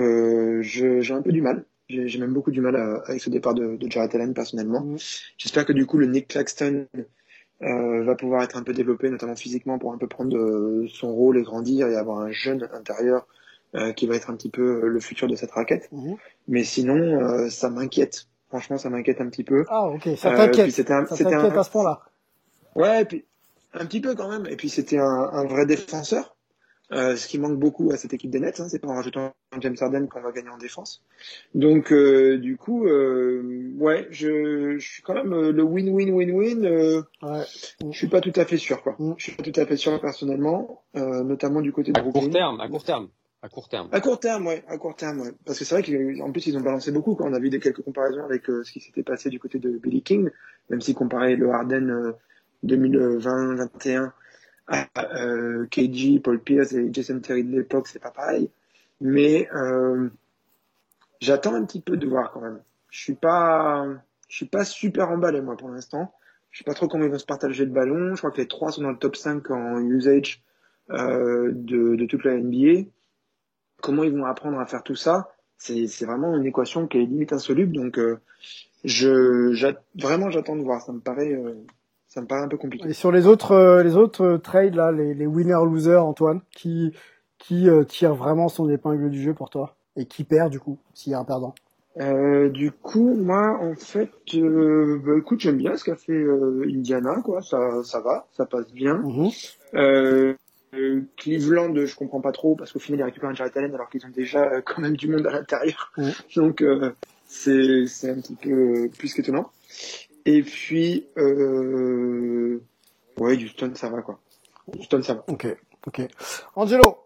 [0.61, 1.65] j'ai un peu du mal.
[1.89, 2.75] J'ai même beaucoup du mal
[3.05, 4.81] avec ce départ de, de Jared Allen personnellement.
[4.81, 4.97] Mmh.
[5.37, 6.87] J'espère que du coup le Nick Claxton
[7.61, 11.13] euh, va pouvoir être un peu développé, notamment physiquement, pour un peu prendre euh, son
[11.13, 13.25] rôle et grandir et avoir un jeune intérieur
[13.75, 15.89] euh, qui va être un petit peu le futur de cette raquette.
[15.91, 16.15] Mhm.
[16.47, 18.27] Mais sinon, ça m'inquiète.
[18.49, 19.65] Franchement, ça m'inquiète un petit peu.
[19.69, 20.71] Ah, ok, ça t'inquiète.
[20.71, 22.01] C'était un, ça t'inquiète à ce point-là.
[22.75, 23.25] Ouais, et puis
[23.73, 24.45] un petit peu quand même.
[24.47, 26.32] Et puis c'était un, un vrai défenseur.
[26.93, 29.33] Euh, ce qui manque beaucoup à cette équipe des Nets, hein, c'est pas en rajoutant
[29.59, 31.01] James Harden qu'on va gagner en défense.
[31.55, 36.65] Donc euh, du coup, euh, ouais, je, je, suis quand même euh, le win-win-win-win.
[36.65, 37.43] Euh, ouais.
[37.91, 38.95] Je suis pas tout à fait sûr, quoi.
[38.99, 39.13] Mm.
[39.17, 42.59] Je suis pas tout à fait sûr personnellement, notamment du côté de à court terme,
[42.59, 43.09] à court terme.
[43.41, 43.89] À court terme.
[43.91, 45.31] À court terme, ouais, à court terme, ouais.
[45.45, 47.59] Parce que c'est vrai qu'en plus ils ont balancé beaucoup quand on a vu des
[47.59, 50.29] quelques comparaisons avec ce qui s'était passé du côté de Billy King,
[50.69, 52.13] même si comparer le Harden
[52.65, 54.13] 2020-21 ah,
[54.71, 58.49] euh, KG, Paul Pierce et Jason Terry de l'époque, c'est pas pareil.
[59.01, 60.09] Mais euh,
[61.19, 62.61] j'attends un petit peu de voir quand même.
[62.89, 63.85] Je suis pas,
[64.29, 66.13] je suis pas super emballé moi pour l'instant.
[66.51, 68.13] Je sais pas trop comment ils vont se partager le ballon.
[68.13, 70.43] Je crois que les trois sont dans le top 5 en usage
[70.91, 72.87] euh, de, de toute la NBA.
[73.81, 75.33] Comment ils vont apprendre à faire tout ça?
[75.57, 77.73] C'est vraiment une équation qui est limite insoluble.
[77.73, 78.19] Donc euh,
[78.83, 80.81] je, vraiment j'attends de voir.
[80.81, 81.55] Ça me paraît euh,
[82.13, 82.87] ça me paraît un peu compliqué.
[82.87, 86.93] Et sur les autres, euh, les autres euh, trades là, les, les winners-losers, Antoine, qui
[87.39, 90.77] qui euh, tire vraiment son épingle du jeu pour toi et qui perd du coup
[90.93, 91.55] s'il y a un perdant.
[91.99, 96.23] Euh, du coup, moi, en fait, bah, écoute, j'aime bien ce qu'a fait
[96.65, 97.41] Indiana, quoi.
[97.41, 99.03] Ça, ça va, ça passe bien.
[99.03, 100.35] Mhm.
[101.17, 104.05] Cleveland, je comprends pas trop parce qu'au final, ils récupèrent un Jared Allen alors qu'ils
[104.05, 105.91] ont déjà quand même du monde à l'intérieur.
[105.97, 106.11] Mhm.
[106.35, 106.63] Donc,
[107.27, 109.51] c'est un petit peu plus qu'étonnant.
[110.25, 112.61] Et puis, euh...
[113.17, 114.19] ouais, Houston, ça va, quoi.
[114.77, 115.23] Houston, ça va.
[115.27, 115.47] Ok,
[115.85, 116.01] ok.
[116.55, 116.97] Angelo,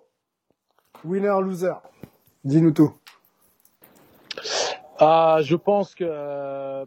[1.04, 1.74] winner, loser.
[2.44, 2.94] Dis-nous tout.
[5.00, 6.86] Ah, je pense que,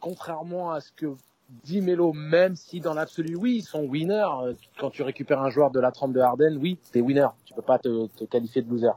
[0.00, 1.14] contrairement à ce que
[1.62, 5.70] dit Melo, même si dans l'absolu, oui, ils sont winners, quand tu récupères un joueur
[5.70, 7.28] de la trempe de Harden, oui, t'es winner.
[7.44, 8.92] Tu peux pas te, te qualifier de loser.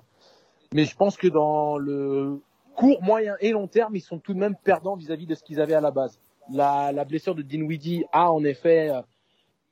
[0.74, 2.42] Mais je pense que dans le
[2.76, 5.44] court, moyen et long terme, ils sont tout de même perdants vis-à-vis -vis de ce
[5.44, 6.20] qu'ils avaient à la base
[6.50, 9.02] la, blessure de Dinwiddie a en effet euh,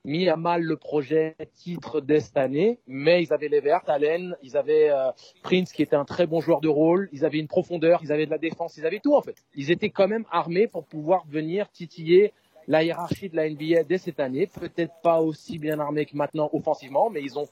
[0.03, 4.35] mis à mal le projet titre dès cette année, mais ils avaient les Verts, Allen,
[4.43, 5.11] ils avaient euh,
[5.41, 8.25] Prince qui était un très bon joueur de rôle, ils avaient une profondeur, ils avaient
[8.25, 9.35] de la défense, ils avaient tout en fait.
[9.55, 12.33] Ils étaient quand même armés pour pouvoir venir titiller
[12.67, 16.49] la hiérarchie de la NBA dès cette année, peut-être pas aussi bien armés que maintenant
[16.53, 17.47] offensivement, mais ils ont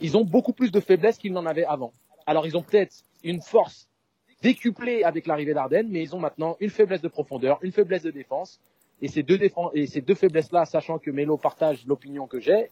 [0.00, 1.92] ils ont beaucoup plus de faiblesses qu'ils n'en avaient avant.
[2.26, 3.88] Alors ils ont peut-être une force
[4.42, 8.10] décuplé avec l'arrivée d'Arden, mais ils ont maintenant une faiblesse de profondeur, une faiblesse de
[8.10, 8.60] défense.
[9.02, 12.70] Et ces deux, défense, et ces deux faiblesses-là, sachant que Melo partage l'opinion que j'ai,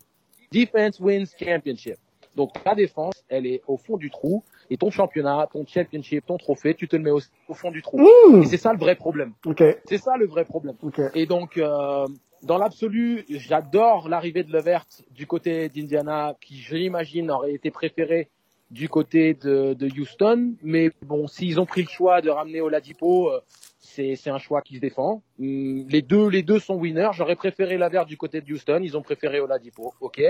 [0.53, 1.97] defense wins championship.
[2.37, 6.37] Donc la défense, elle est au fond du trou, et ton championnat, ton championship, ton
[6.37, 7.21] trophée, tu te le mets au,
[7.55, 8.01] fond du trou.
[8.01, 8.43] Mmh.
[8.43, 9.33] Et c'est ça le vrai problème.
[9.45, 9.77] Okay.
[9.85, 10.77] C'est ça le vrai problème.
[11.15, 12.07] Et donc, euh,
[12.43, 18.29] dans l'absolu, j'adore l'arrivée de Levert du côté d'Indiana, qui, je l'imagine, aurait été préféré
[18.71, 20.55] du côté de, Houston.
[20.62, 23.41] Mais bon, s'ils ont pris le choix de ramener Oladipo, euh,
[23.79, 25.23] c'est, c'est un choix qui se défend.
[25.41, 27.11] Hum, les deux, les deux sont winners.
[27.12, 28.81] J'aurais préféré la verte du côté de Houston.
[28.83, 29.95] Ils ont préféré Oladipo.
[30.01, 30.21] Ok,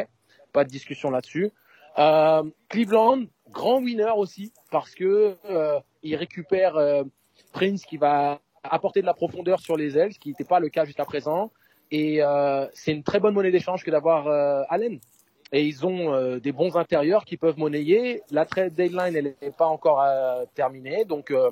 [0.53, 1.51] pas de discussion là-dessus.
[1.99, 6.74] Euh, Cleveland, grand winner aussi parce que euh, il récupère
[7.53, 10.68] Prince qui va apporter de la profondeur sur les ailes, ce qui n'était pas le
[10.68, 11.53] cas jusqu'à présent.
[11.91, 12.20] Et
[12.72, 14.26] c'est une très bonne monnaie d'échange que d'avoir
[14.68, 14.99] Allen
[15.53, 18.22] et ils ont euh, des bons intérieurs qui peuvent monnayer.
[18.30, 21.51] La trade deadline, elle n'est pas encore euh, terminée, donc euh,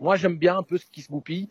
[0.00, 1.48] moi j'aime bien un peu ce qui se goupille.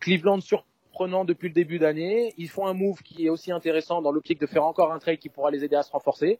[0.00, 2.34] Cleveland surprenant depuis le début d'année.
[2.36, 5.18] Ils font un move qui est aussi intéressant dans l'optique de faire encore un trade
[5.18, 6.38] qui pourra les aider à se renforcer.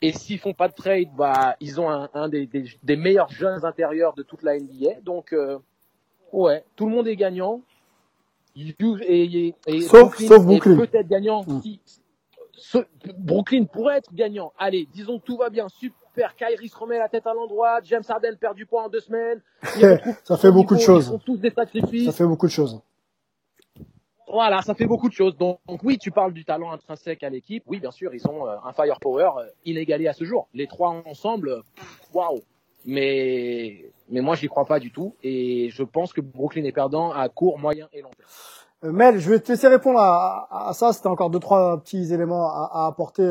[0.00, 3.30] Et s'ils font pas de trade, bah ils ont un, un des, des, des, meilleurs
[3.30, 5.02] jeunes intérieurs de toute la NBA.
[5.02, 5.34] Donc
[6.32, 7.60] ouais, tout le monde est gagnant.
[8.56, 10.76] Et, et, et sauf, sauf Brooklyn.
[10.76, 11.62] peut-être gagnant mm.
[11.62, 11.80] si,
[13.18, 14.52] Brooklyn pourrait être gagnant.
[14.58, 16.34] Allez, disons que tout va bien, super.
[16.36, 17.80] Kyrie se remet la tête à l'endroit.
[17.84, 19.40] James Harden perd du poids en deux semaines.
[20.24, 21.06] ça fait beaucoup de choses.
[21.06, 22.06] Ils sont tous des sacrifices.
[22.06, 22.80] Ça fait beaucoup de choses.
[24.32, 25.36] Voilà, ça fait beaucoup de choses.
[25.36, 27.64] Donc, oui, tu parles du talent intrinsèque à l'équipe.
[27.66, 30.48] Oui, bien sûr, ils ont euh, un firepower euh, inégalé à ce jour.
[30.54, 31.62] Les trois ensemble,
[32.14, 32.40] waouh.
[32.86, 35.16] Mais, mais moi, j'y crois pas du tout.
[35.22, 38.28] Et je pense que Brooklyn est perdant à court, moyen et long terme.
[38.84, 40.92] Euh, Mel, je vais te laisser répondre à, à ça.
[40.92, 43.24] C'était encore deux, trois petits éléments à, à apporter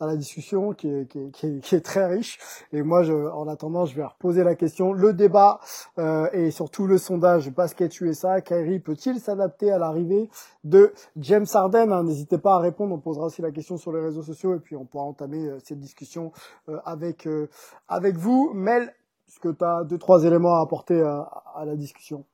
[0.00, 2.38] à la discussion qui est, qui, est, qui, est, qui est, très riche.
[2.72, 4.92] Et moi, je, en attendant, je vais reposer la question.
[4.92, 5.60] Le débat
[5.98, 10.28] euh, et surtout le sondage Basket USA, Kyrie peut-il s'adapter à l'arrivée
[10.64, 12.94] de James Harden hein, N'hésitez pas à répondre.
[12.94, 15.58] On posera aussi la question sur les réseaux sociaux et puis on pourra entamer euh,
[15.64, 16.32] cette discussion
[16.68, 17.48] euh, avec euh,
[17.88, 18.52] avec vous.
[18.54, 18.94] Mel,
[19.28, 21.20] est-ce que tu as deux trois éléments à apporter à,
[21.54, 22.24] à la discussion?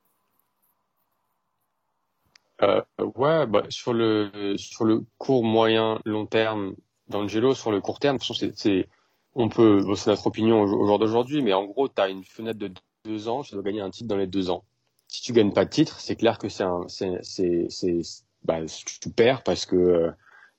[2.62, 2.82] Euh,
[3.16, 6.74] ouais, bah, sur le sur le court, moyen, long terme,
[7.08, 8.88] D'Angelo sur le court terme, de toute façon, c'est,
[9.34, 12.58] on peut, c'est notre opinion au, jour d'aujourd'hui, mais en gros, tu as une fenêtre
[12.58, 12.70] de
[13.04, 14.64] deux ans, tu dois gagner un titre dans les deux ans.
[15.08, 18.00] Si tu gagnes pas de titre, c'est clair que c'est un, c'est, c'est, c'est,
[18.44, 18.60] bah,
[19.00, 20.10] tu perds parce que,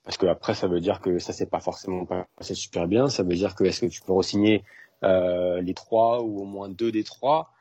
[0.04, 3.08] parce que après, ça veut dire que ça s'est pas forcément passé super bien.
[3.08, 4.62] Ça veut dire que est-ce que tu peux re-signer
[5.02, 7.53] euh, les trois ou au moins deux des trois?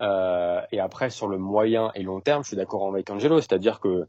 [0.00, 3.80] Euh, et après, sur le moyen et long terme, je suis d'accord avec Angelo, c'est-à-dire
[3.80, 4.06] que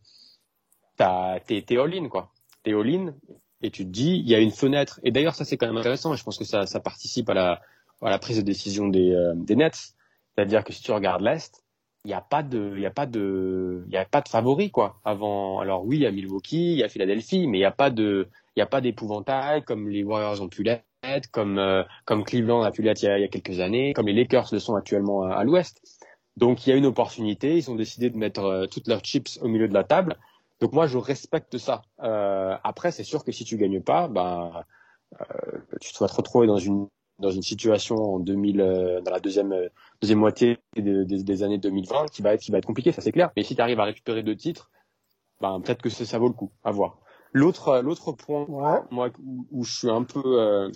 [0.98, 2.32] t'es, all-in, quoi.
[2.64, 3.14] T'es all-in,
[3.62, 5.00] et tu te dis, il y a une fenêtre.
[5.04, 6.16] Et d'ailleurs, ça c'est quand même intéressant.
[6.16, 7.62] Je pense que ça, ça participe à la,
[8.02, 9.96] à la prise de décision des, euh, des Nets.
[10.36, 11.64] C'est-à-dire que si tu regardes l'est,
[12.06, 15.00] il n'y a pas de, il a pas de, il a pas de favori quoi.
[15.04, 17.72] Avant, alors oui, il y a Milwaukee, il y a Philadelphie, mais il n'y a
[17.72, 20.84] pas de, il y a pas d'épouvantail comme les Warriors ont pu l'être,
[21.32, 24.50] comme euh, comme Cleveland a pu l'être il, y a quelques années, comme les Lakers
[24.52, 25.82] le sont actuellement à, l'ouest.
[26.38, 27.58] Donc il y a une opportunité.
[27.58, 30.18] Ils ont décidé de mettre euh, toutes leurs chips au milieu de la table.
[30.62, 31.82] Donc moi, je respecte ça.
[32.04, 34.08] Euh, après, c'est sûr que si tu gagnes pas,
[35.20, 35.20] euh,
[35.82, 36.88] tu vas te retrouver dans une
[37.20, 39.56] dans une situation en 2000, euh, dans la deuxième
[40.02, 43.12] deuxième moitié des, des, années 2020 qui va être qui va être compliqué, ça c'est
[43.12, 43.32] clair.
[43.36, 44.72] Mais si tu arrives à récupérer deux titres,
[45.40, 46.52] ben peut-être que ça, ça vaut le coup.
[46.64, 47.00] À voir.
[47.34, 48.46] L'autre l'autre point,
[48.92, 49.10] moi
[49.52, 50.70] où, je suis un peu euh,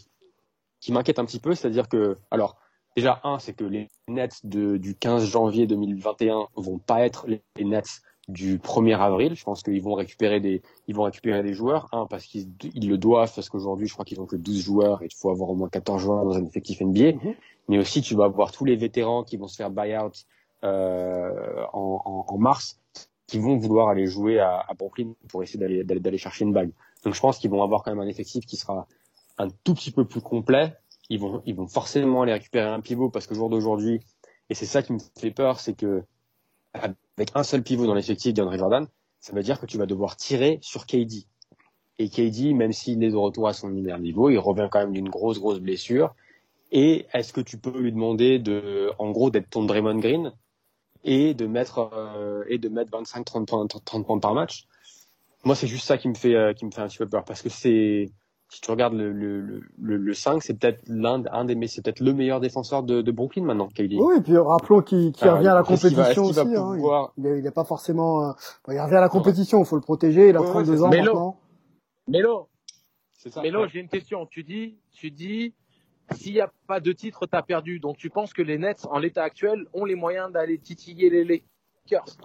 [0.86, 2.58] qui m'inquiète un petit peu, c'est-à-dire que alors
[2.96, 7.42] déjà un, c'est que les Nets de, du 15 janvier 2021 vont pas être les
[7.66, 9.34] Nets du 1er avril.
[9.34, 11.88] Je pense qu'ils vont récupérer des, ils vont récupérer des joueurs.
[11.92, 15.02] Un, parce qu'ils ils le doivent, parce qu'aujourd'hui, je crois qu'ils ont que 12 joueurs
[15.02, 17.14] et il faut avoir au moins 14 joueurs dans un effectif NBA.
[17.14, 17.34] Mhm.
[17.68, 20.28] Mais aussi, tu vas avoir tous les vétérans qui vont se faire buy-out
[20.64, 22.80] euh, en, en, en, mars,
[23.26, 26.70] qui vont vouloir aller jouer à, à Brooklyn pour essayer d'aller, d'aller chercher une bague.
[27.04, 28.86] Donc, je pense qu'ils vont avoir quand même un effectif qui sera
[29.38, 30.74] un tout petit peu plus complet.
[31.10, 34.02] Ils vont, ils vont forcément aller récupérer un pivot parce que jour d'aujourd'hui,
[34.50, 36.04] et c'est ça qui me fait peur, c'est que
[36.74, 38.88] avec un seul pivot dans l'effectif d'Andre Jordan,
[39.20, 41.26] ça veut dire que tu vas devoir tirer sur KD.
[41.98, 44.92] Et KD, même s'il est de retour à son meilleur niveau, il revient quand même
[44.92, 46.14] d'une grosse, grosse blessure.
[46.72, 50.34] Et est-ce que tu peux lui demander de, en gros, d'être ton Draymond Green
[51.04, 54.68] et de mettre euh, et de mettre 25-30 points, 30 points par match?
[55.46, 57.24] Moi, c'est juste ça qui me fait euh, qui me fait un petit peu peur
[57.24, 58.12] parce que c'est
[58.56, 59.42] si tu regardes le, le,
[59.82, 63.12] le, le 5, c'est peut-être l'un un des c'est peut-être le meilleur défenseur de, de
[63.12, 63.96] Brooklyn maintenant, KD.
[64.00, 66.40] Oui, et puis rappelons qu'il revient à la compétition aussi.
[66.40, 68.30] Hein, il, n'est pas forcément.
[68.30, 68.32] Euh,
[68.70, 70.30] il revient à la compétition, il faut le protéger.
[70.30, 71.38] Il a 32 ans maintenant.
[72.08, 72.48] Mélo,
[73.44, 74.26] Mélo, j'ai une question.
[74.26, 75.54] Tu dis, tu dis,
[76.12, 77.82] s'il n'y a pas de titre, tu as perdu.
[77.82, 81.26] Donc tu penses que les Nets, en l'état actuel, ont les moyens d'aller titiller les
[81.26, 82.16] Lakers?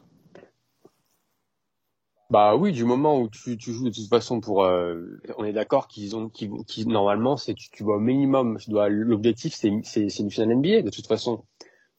[2.30, 5.52] Bah oui, du moment où tu, tu joues de toute façon pour, euh, on est
[5.52, 10.16] d'accord qu'ils ont, qu'ils, normalement c'est tu, tu au minimum, tu dois l'objectif c'est c'est
[10.20, 11.44] une finale NBA de toute façon.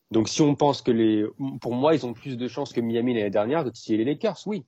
[0.09, 1.25] Donc si on pense que les,
[1.59, 4.39] pour moi ils ont plus de chances que Miami l'année dernière de titiller les Lakers,
[4.45, 4.65] oui.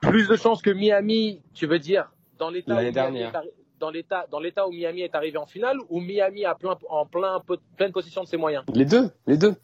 [0.00, 3.32] Plus de chances que Miami, tu veux dire dans l'état l'année dernière.
[3.80, 7.06] Dans l'état, dans l'état où Miami est arrivé en finale, ou Miami a plein, en
[7.06, 7.42] plein,
[7.76, 8.64] pleine possession de ses moyens?
[8.72, 9.54] Les deux, les deux.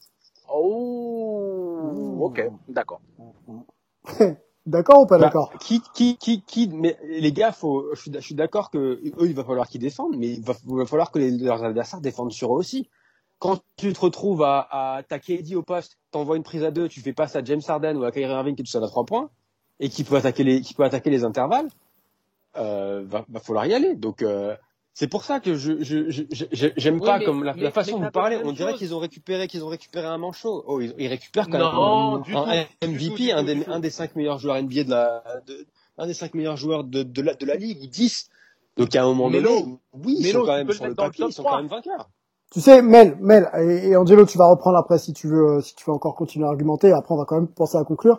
[0.52, 3.00] Oh, ok, d'accord.
[4.66, 8.12] d'accord ou pas bah, d'accord Qui, qui, qui, qui Mais les gars, faut, je suis,
[8.12, 10.54] je suis d'accord que eux, il va falloir qu'ils défendent, mais il va,
[10.86, 12.88] falloir que les, leurs adversaires défendent sur eux aussi.
[13.38, 17.00] Quand tu te retrouves à, à KD au poste, t'envoies une prise à deux, tu
[17.00, 19.04] fais passer à James Harden ou à Kyrie Irving qui est tout seul à trois
[19.04, 19.30] points
[19.78, 21.68] et qui peut attaquer les, qui peut attaquer les intervalles,
[22.56, 23.96] euh, va, va falloir y aller.
[23.96, 24.54] Donc euh,
[24.92, 25.72] c'est pour ça que je
[26.76, 28.38] j'aime pas comme la, façon dont vous parlez.
[28.44, 30.64] On dirait qu'ils ont récupéré qu'ils ont récupéré un manchot.
[30.66, 34.84] Oh, ils, récupèrent quand même un, MVP, un, des, un des cinq meilleurs joueurs NBA
[34.84, 35.66] de la, de,
[35.96, 38.30] un des cinq meilleurs joueurs de, de la de la ligue ou 10.
[38.76, 39.48] Donc à un moment donné,
[39.92, 42.08] oui, ils sont quand même sur le papier, ils sont quand même vainqueurs.
[42.50, 45.76] Tu sais, Mel, Mel, et, Angelo, tu vas reprendre après si tu veux, euh, si
[45.76, 46.90] tu veux encore continuer à argumenter.
[46.90, 48.18] Après, on va quand même penser à conclure.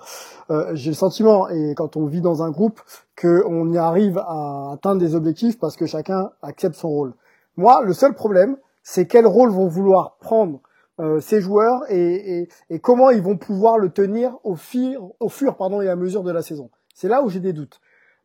[0.50, 2.80] Euh, J'ai le sentiment, et quand on vit dans un groupe,
[3.22, 7.14] qu'on y arrive à atteindre des objectifs parce que chacun accepte son rôle.
[7.58, 10.62] Moi, le seul problème, c'est quel rôle vont vouloir prendre
[11.02, 15.28] euh, ces joueurs et, et, et, comment ils vont pouvoir le tenir au, fur, au
[15.28, 16.70] fur pardon, et à mesure de la saison.
[16.96, 17.82] C'est là où j'ai des doutes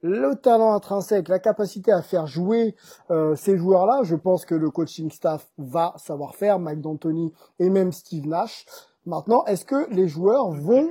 [0.07, 2.75] le talent intrinsèque, la capacité à faire jouer
[3.11, 7.71] euh, ces joueurs-là, je pense que le coaching staff va savoir faire, Mike D'Antoni et
[7.71, 8.65] même Steve Nash.
[9.05, 10.91] Maintenant, est-ce que les joueurs vont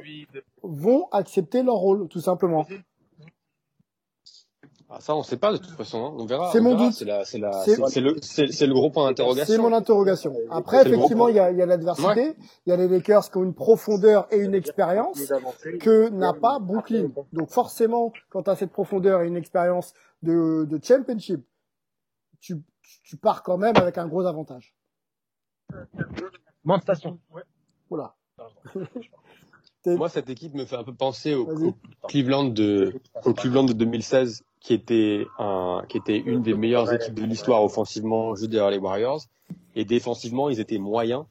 [0.64, 2.66] vont accepter leur rôle, tout simplement?
[4.96, 6.06] Ah, ça, on sait pas de toute façon.
[6.06, 6.14] Hein.
[6.18, 6.52] On verra.
[6.54, 6.94] C'est mon doute.
[6.94, 9.54] C'est la, c'est la, c'est le, c'est le gros point d'interrogation.
[9.54, 10.34] C'est mon interrogation.
[10.50, 12.38] Après, effectivement, il y a, il y a l'adversité.
[12.66, 15.34] Il y a les Lakers qui ont une profondeur et une expérience
[15.82, 17.12] que n'a pas Brooklyn.
[17.34, 19.94] Donc forcément, quand tu as cette profondeur et une expérience
[20.24, 21.46] de, de championship,
[22.40, 22.56] tu,
[23.04, 24.74] tu pars quand même avec un gros avantage.
[26.64, 27.20] Montation.
[27.34, 27.44] Ouais.
[27.90, 28.16] Voilà.
[29.86, 31.76] Moi, cette équipe me fait un peu penser au,
[32.08, 37.14] Cleveland de, au Cleveland de 2016 qui était un, qui était une des meilleures équipes
[37.14, 39.22] de l'histoire offensivement, juste derrière les Warriors.
[39.76, 41.26] Et défensivement, ils étaient moyens.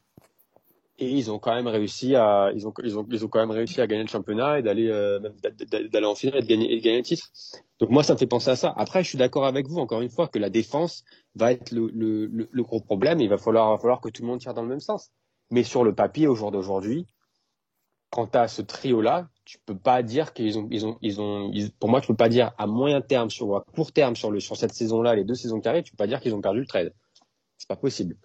[1.00, 3.50] Et ils ont quand même réussi à, ils ont, ils ont, ils ont quand même
[3.50, 5.18] réussi à gagner le championnat et d'aller, euh,
[5.90, 7.26] d'aller en finale et de gagner, et de gagner le titre.
[7.80, 8.72] Donc moi, ça me fait penser à ça.
[8.76, 11.02] Après, je suis d'accord avec vous, encore une fois, que la défense
[11.34, 13.20] va être le, le, le, gros problème.
[13.20, 15.10] Et il va falloir, va falloir que tout le monde tire dans le même sens.
[15.50, 17.08] Mais sur le papier, au jour d'aujourd'hui,
[18.14, 21.88] quand tu as ce trio-là, tu peux pas dire qu'ils ont, ils ont, ils pour
[21.88, 25.16] moi, tu peux pas dire à moyen terme sur à court terme sur cette saison-là,
[25.16, 26.94] les deux saisons carrées, tu peux pas dire qu'ils ont perdu le trade.
[27.58, 28.16] C'est pas possible.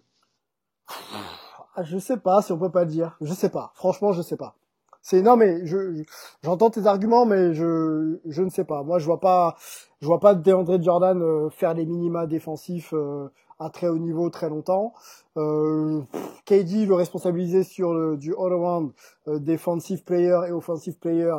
[1.75, 3.17] Ah, je sais pas si on peut pas le dire.
[3.19, 3.71] Je sais pas.
[3.73, 4.55] Franchement, je sais pas.
[5.01, 6.03] C'est non mais je
[6.43, 8.83] j'entends tes arguments mais je je ne sais pas.
[8.83, 9.55] Moi je vois pas
[10.01, 13.29] je vois pas DeAndre Jordan euh, faire les minima défensifs euh,
[13.59, 14.93] à très haut niveau très longtemps.
[15.37, 16.01] Euh,
[16.45, 18.91] KD le responsabiliser sur le, du all-around
[19.27, 21.33] euh, defensive player et offensive player.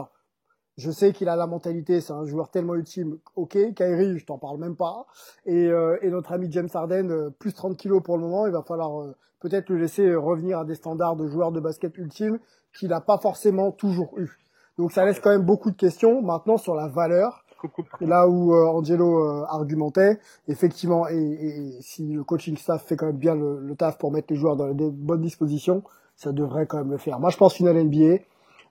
[0.80, 3.18] Je sais qu'il a la mentalité, c'est un joueur tellement ultime.
[3.36, 5.06] Ok, Kyrie, je t'en parle même pas.
[5.44, 8.52] Et, euh, et notre ami James Harden, euh, plus 30 kilos pour le moment, il
[8.52, 12.38] va falloir euh, peut-être le laisser revenir à des standards de joueur de basket ultime
[12.78, 14.30] qu'il n'a pas forcément toujours eu.
[14.78, 16.22] Donc ça laisse quand même beaucoup de questions.
[16.22, 17.44] Maintenant sur la valeur,
[18.00, 23.16] là où euh, Angelo euh, argumentait, effectivement, et, si le coaching staff fait quand même
[23.16, 25.82] bien le, le taf pour mettre les joueurs dans les bonnes dispositions,
[26.16, 27.18] ça devrait quand même le faire.
[27.18, 28.18] Moi, je pense finale NBA,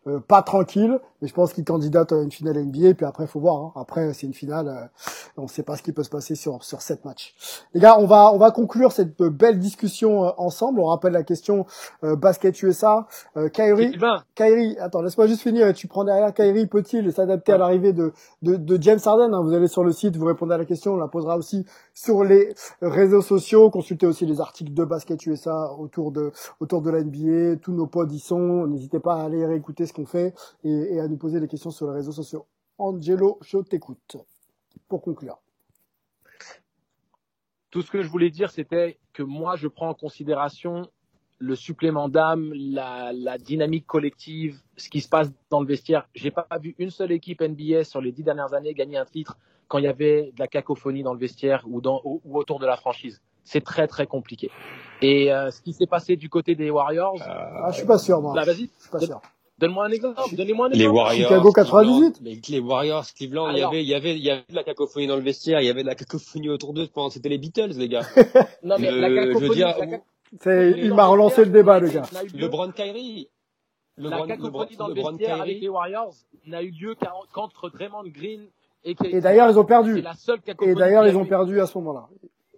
[0.07, 2.93] euh, pas tranquille, mais je pense qu'il candidate à une finale NBA.
[2.93, 3.57] Puis après, faut voir.
[3.57, 3.71] Hein.
[3.75, 4.69] Après, c'est une finale.
[4.69, 7.33] Euh, on ne sait pas ce qui peut se passer sur sur sept matchs.
[7.73, 10.79] Les gars, on va on va conclure cette belle discussion euh, ensemble.
[10.79, 11.65] On rappelle la question
[12.01, 13.07] basket USA.
[13.53, 13.97] Kyrie,
[14.35, 15.73] Kyrie, attends, laisse-moi juste finir.
[15.73, 19.41] Tu prends derrière Kyrie, peut-il s'adapter à l'arrivée de, de, de James Harden hein?
[19.43, 20.93] Vous allez sur le site, vous répondez à la question.
[20.93, 21.65] On la posera aussi
[22.03, 23.69] sur les réseaux sociaux.
[23.69, 26.31] Consultez aussi les articles de basket USA autour de
[26.61, 27.57] autour de la NBA.
[27.57, 28.67] Tous nos pods y sont.
[28.67, 30.33] N'hésitez pas à aller réécouter ce qu'on fait
[30.63, 32.45] et, à nous poser des questions sur les réseaux sociaux.
[32.77, 34.15] Angelo, je t'écoute
[34.87, 35.39] pour conclure.
[37.69, 40.89] Tout ce que je voulais dire, c'était que moi, je prends en considération
[41.37, 46.07] le supplément d'âme, la, dynamique collective, ce qui se passe dans le vestiaire.
[46.15, 49.37] J'ai pas vu une seule équipe NBA sur les dix dernières années gagner un titre
[49.69, 52.65] quand il y avait de la cacophonie dans le vestiaire ou, dans, ou, autour de
[52.65, 53.21] la franchise.
[53.45, 54.51] C'est très très compliqué.
[55.01, 57.97] Et euh, ce qui s'est passé du côté des Warriors, euh, ah, je suis pas
[57.97, 58.33] sûr moi.
[58.33, 58.69] vas-y.
[58.77, 59.21] Je suis pas sûr.
[59.57, 60.35] Donne-moi un exemple.
[60.35, 60.83] Donnez-moi un exemple.
[60.83, 61.29] Les Warriors.
[61.29, 62.19] Chicago 98.
[62.21, 64.63] Les, les Warriors, Cleveland, il y avait, il y avait, il y avait de la
[64.63, 67.37] cacophonie dans le vestiaire, il y avait de la cacophonie autour d'eux pendant, c'était les
[67.37, 68.05] Beatles, les gars.
[68.63, 69.75] non, mais la cacophonie, dire,
[70.41, 72.03] c'est, il m'a relancé le débat, le gars.
[72.33, 73.29] Le Bron Kyrie.
[73.97, 76.13] Le la cacophonie dans le vestiaire avec les Warriors
[76.45, 76.95] n'a eu lieu
[77.33, 78.47] qu'entre Draymond Green
[78.83, 80.03] et Et d'ailleurs, ils ont perdu.
[80.61, 82.07] Et d'ailleurs, ils ont perdu à ce moment-là.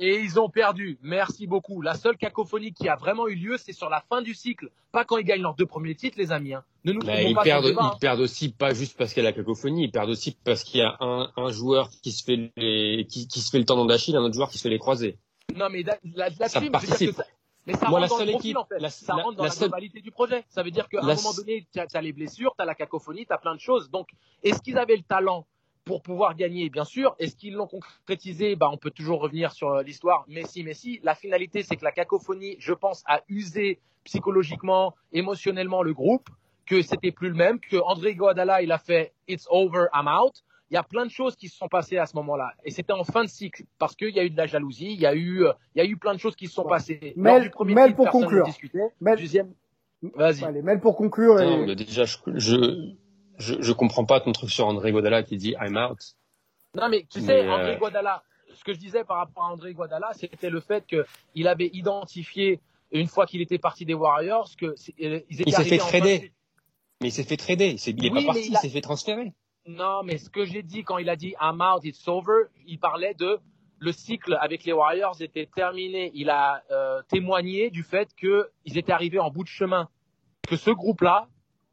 [0.03, 0.97] Et ils ont perdu.
[1.03, 1.82] Merci beaucoup.
[1.82, 4.72] La seule cacophonie qui a vraiment eu lieu, c'est sur la fin du cycle.
[4.91, 6.55] Pas quand ils gagnent leurs deux premiers titres, les amis.
[6.55, 6.63] Hein.
[6.86, 7.91] Ne nous ils, perdent, ils hein.
[8.01, 10.80] perdent aussi pas juste parce qu'il y a la cacophonie, ils perdent aussi parce qu'il
[10.80, 13.86] y a un, un, joueur qui se fait les, qui, qui se fait le tendon
[13.86, 15.19] d'Achille, un autre joueur qui se fait les croisés.
[15.55, 17.11] Non mais la, la, la ça participe.
[17.11, 17.24] Ça,
[17.67, 18.80] mais ça Moi, rentre la dans équipe, en fait.
[18.80, 20.43] la, ça rentre dans la, globalité du projet.
[20.49, 22.74] Ça veut dire qu'à un moment donné, tu as, as, les blessures, tu as la
[22.74, 23.91] cacophonie, tu as plein de choses.
[23.91, 24.09] Donc,
[24.43, 25.45] est-ce qu'ils avaient le talent
[25.86, 27.16] pour pouvoir gagner, bien sûr.
[27.20, 28.56] Est-ce qu'ils l'ont concrétisé?
[28.56, 30.26] Bah, On peut toujours revenir sur euh, l'histoire.
[30.28, 31.00] Messi, Messi.
[31.04, 36.30] La finalité, c'est que la cacophonie, je pense, a usé psychologiquement, émotionnellement le groupe,
[36.66, 40.44] que c'était plus le même, que André Guadala, il a fait It's over, I'm out.
[40.70, 42.54] Il y a plein de choses qui se sont passées à ce moment-là.
[42.64, 45.02] Et c'était en fin de cycle, parce qu'il y a eu de la jalousie, il
[45.02, 47.14] y a eu, euh, il y a eu plein de choses qui se sont passées.
[47.18, 48.48] Mais, mais pour conclure.
[49.02, 49.54] Mel, Deuxième.
[50.16, 50.44] Vas-y.
[50.44, 51.36] Allez, mais pour conclure.
[51.36, 52.94] Non, déjà, je je,
[53.38, 56.00] je comprends pas ton truc sur André Guadala qui dit I'm out.
[56.76, 58.24] Non, mais tu sais, euh, André Guadala,
[58.54, 62.62] ce que je disais par rapport à André Guadala, c'était le fait qu'il avait identifié
[62.92, 66.32] une fois qu'il était parti des Warriors que ils étaient il s'est fait trader.
[67.02, 67.76] Mais il s'est fait trader.
[67.88, 69.34] Il est, pas parti, il, s'est fait transférer.
[69.66, 72.80] Non, mais ce que j'ai dit quand il a dit I'm out, it's over, il
[72.80, 73.40] parlait de
[73.80, 76.12] le cycle avec les Warriors était terminé.
[76.14, 79.90] Il a euh, témoigné du fait qu'ils étaient arrivés en bout de chemin,
[80.48, 81.28] que ce groupe-là,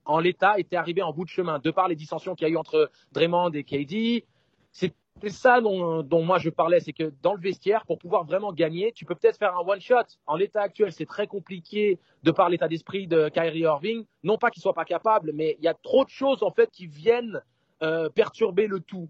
[0.09, 2.53] en l'état, était arrivé en bout de chemin, de par les dissensions qu'il y a
[2.53, 4.25] eu entre Draymond et KD.
[4.73, 4.95] C'est
[5.31, 9.05] ça dont, moi je parlais, c'est que dans le vestiaire, pour pouvoir vraiment gagner, tu
[9.05, 10.05] peux peut-être faire un one shot.
[10.27, 14.05] En l'état actuel, c'est très compliqué de par l'état d'esprit de Kyrie Irving.
[14.23, 16.71] Non pas qu'il soit pas capable, mais il y a trop de choses en fait
[16.71, 17.43] qui viennent
[17.83, 19.09] euh, perturber le tout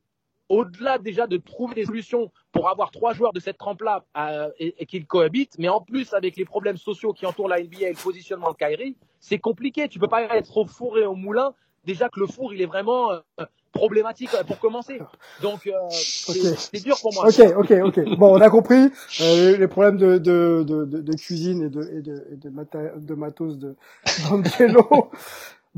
[0.49, 4.87] au-delà déjà de trouver des solutions pour avoir trois joueurs de cette trempe-là euh, et,
[4.87, 8.03] qu'ils cohabitent, mais en plus avec les problèmes sociaux qui entourent la NBA et le
[8.03, 9.89] positionnement de Kyrie, c'est compliqué.
[9.89, 11.53] Tu peux pas être au four et au moulin.
[11.85, 13.21] Déjà que le four, il est vraiment euh,
[13.73, 15.01] problématique euh, pour commencer.
[15.43, 17.29] Donc c'est dur pour moi.
[17.29, 18.19] Ok, ok, ok.
[18.19, 18.91] Bon, on a compris
[19.21, 23.59] les problèmes de, de, de, de, cuisine et de, et de, et de, de matos
[23.59, 23.77] de
[24.29, 25.11] d'Angelo.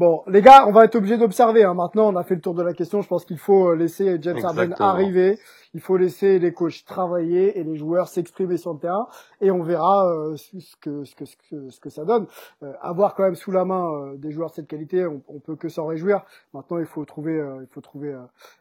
[0.00, 1.62] Bon, les gars, on va être obligé d'observer.
[1.62, 1.74] Hein.
[1.74, 3.02] Maintenant, on a fait le tour de la question.
[3.02, 5.38] Je pense qu'il faut euh, laisser James Harden arriver.
[5.72, 9.06] Il faut laisser les coachs travailler et les joueurs s'exprimer sur le terrain.
[9.40, 12.26] Et on verra euh, ce, que, ce, que, ce, que, ce que ça donne.
[12.62, 15.38] Euh, avoir quand même sous la main euh, des joueurs de cette qualité, on, on
[15.38, 16.22] peut que s'en réjouir.
[16.54, 18.12] Maintenant, il faut trouver, il faut trouver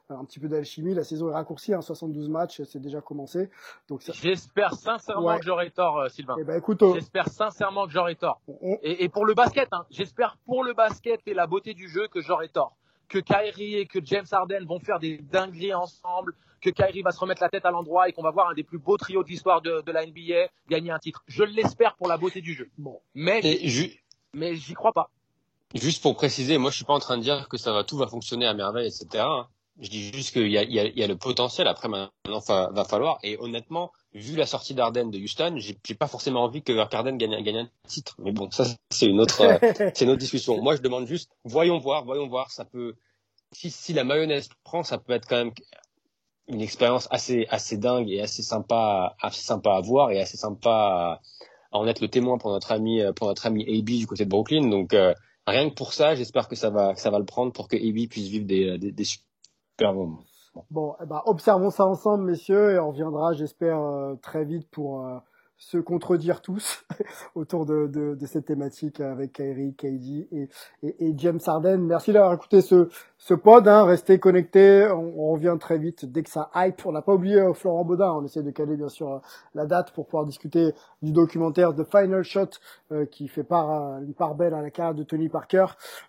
[0.10, 0.94] un petit peu d'alchimie.
[0.94, 3.50] La saison est raccourcie, hein, 72 matchs, c'est déjà commencé.
[3.88, 6.36] Donc j'espère sincèrement que j'aurai tort, Sylvain.
[6.40, 8.40] Eh ben, écoute, j'espère sincèrement que j'aurai tort.
[8.84, 12.22] Et, et, pour le basket, hein, j'espère pour le basket la beauté du jeu que
[12.22, 12.76] j'aurai tort.
[13.08, 17.20] Que Kyrie et que James Harden vont faire des dingueries ensemble, que Kyrie va se
[17.20, 19.30] remettre la tête à l'endroit et qu'on va voir un des plus beaux trios de
[19.30, 21.24] l'histoire de, de, la NBA gagner un titre.
[21.28, 22.70] Je l'espère pour la beauté du jeu.
[22.78, 23.42] Bon, mais
[24.34, 25.10] mais j'y crois pas.
[25.74, 27.98] Juste pour préciser, moi je suis pas en train de dire que ça va tout
[27.98, 29.26] va fonctionner à merveille, etc.
[29.80, 31.68] Je dis juste qu'il y a le potentiel.
[31.68, 33.18] Après, maintenant, va, va falloir.
[33.24, 37.42] Et honnêtement, vu la sortie d'Arden de Houston, j'ai pas forcément envie que Arden gagne,
[37.44, 38.16] gagne un titre.
[38.20, 39.38] Mais bon, ça c'est une autre,
[39.94, 40.62] c'est une autre discussion.
[40.62, 42.52] Moi, je demande juste, voyons voir, voyons voir.
[42.52, 42.96] Ça peut,
[43.52, 45.54] si, si la mayonnaise prend, ça peut être quand même
[46.48, 50.72] une expérience assez assez dingue et assez sympa assez sympa à voir et assez sympa
[50.72, 51.22] à,
[51.72, 54.68] en être le témoin pour notre ami pour notre ami AB du côté de Brooklyn
[54.68, 55.14] donc euh,
[55.46, 57.76] rien que pour ça j'espère que ça va que ça va le prendre pour que
[57.76, 60.24] AB puisse vivre des des, des super moments
[60.72, 65.06] bon eh ben, observons ça ensemble messieurs et on reviendra j'espère euh, très vite pour
[65.06, 65.18] euh,
[65.60, 66.86] se contredire tous
[67.36, 70.50] autour de, de, de, cette thématique avec Kyrie, KD et,
[70.84, 71.80] et, et James Harden.
[71.80, 72.88] Merci d'avoir écouté ce,
[73.18, 73.68] ce pod.
[73.68, 73.84] Hein.
[73.84, 74.88] Restez connectés.
[74.90, 76.86] On, on, revient très vite dès que ça hype.
[76.86, 78.14] On n'a pas oublié euh, Florent Baudin.
[78.14, 79.20] On essaie de caler bien sûr euh,
[79.54, 82.52] la date pour pouvoir discuter du documentaire The Final Shot
[82.94, 85.66] euh, qui fait part une part belle à la carrière de Tony Parker.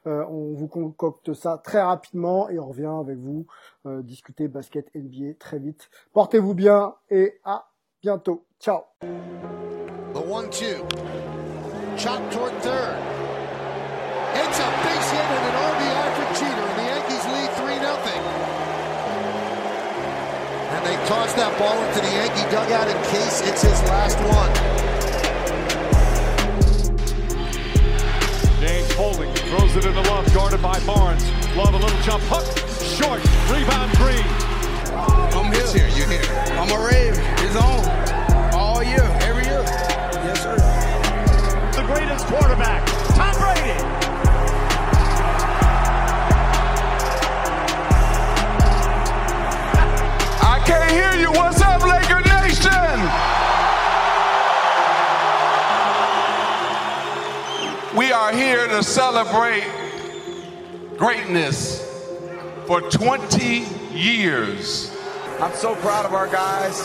[0.06, 3.46] on vous concocte ça très rapidement et on revient avec vous
[4.02, 5.90] discuter basket NBA très vite.
[6.12, 7.69] Portez-vous bien et à
[8.02, 8.42] bientôt.
[8.58, 8.86] Ciao.
[9.00, 10.86] The one two.
[11.96, 12.96] Chop toward third.
[14.32, 17.90] It's a base hit and an RBI for Cheater, and the Yankees lead 3 0.
[20.70, 24.52] And they toss that ball into the Yankee dugout in case it's his last one.
[28.60, 31.24] James Foley throws it in the love, guarded by Barnes.
[31.56, 32.46] Love a little jump hook,
[32.80, 33.20] short,
[33.50, 34.49] rebound Green.
[35.50, 35.66] I'm here.
[35.66, 35.98] here.
[35.98, 36.22] You're here.
[36.52, 37.14] I'm a rave.
[37.38, 37.84] It's on
[38.54, 39.64] all year, every year.
[40.22, 40.54] Yes, sir.
[41.74, 42.86] The greatest quarterback,
[43.16, 43.82] Tom Brady.
[50.40, 51.32] I can't hear you.
[51.32, 53.00] What's up, Laker Nation?
[57.98, 59.66] We are here to celebrate
[60.96, 61.84] greatness
[62.68, 64.96] for 20 years.
[65.42, 66.80] I'm so proud of our guys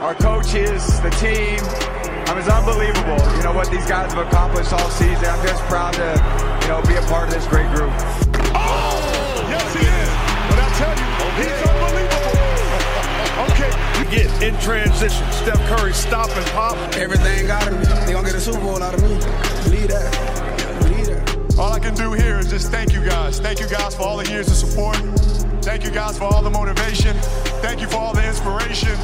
[0.00, 1.60] our coaches, the team.
[1.60, 5.24] I mean, it's unbelievable, you know, what these guys have accomplished all season.
[5.26, 6.16] I'm just proud to,
[6.62, 7.92] you know, be a part of this great group.
[8.56, 8.96] Oh,
[9.52, 10.10] yes, he is.
[10.48, 12.40] But I tell you, he's unbelievable.
[13.52, 13.72] okay.
[14.00, 15.30] You get in transition.
[15.32, 16.76] Steph Curry stop and pop.
[16.96, 17.76] Everything got him.
[18.06, 19.08] They gonna get a Super Bowl out of me.
[19.64, 20.80] Believe that.
[20.80, 21.58] Believe that.
[21.58, 23.38] All I can do here is just thank you guys.
[23.38, 24.96] Thank you guys for all the years of support.
[25.62, 27.14] Thank you guys for all the motivation.
[27.60, 28.96] Thank you for all the inspiration.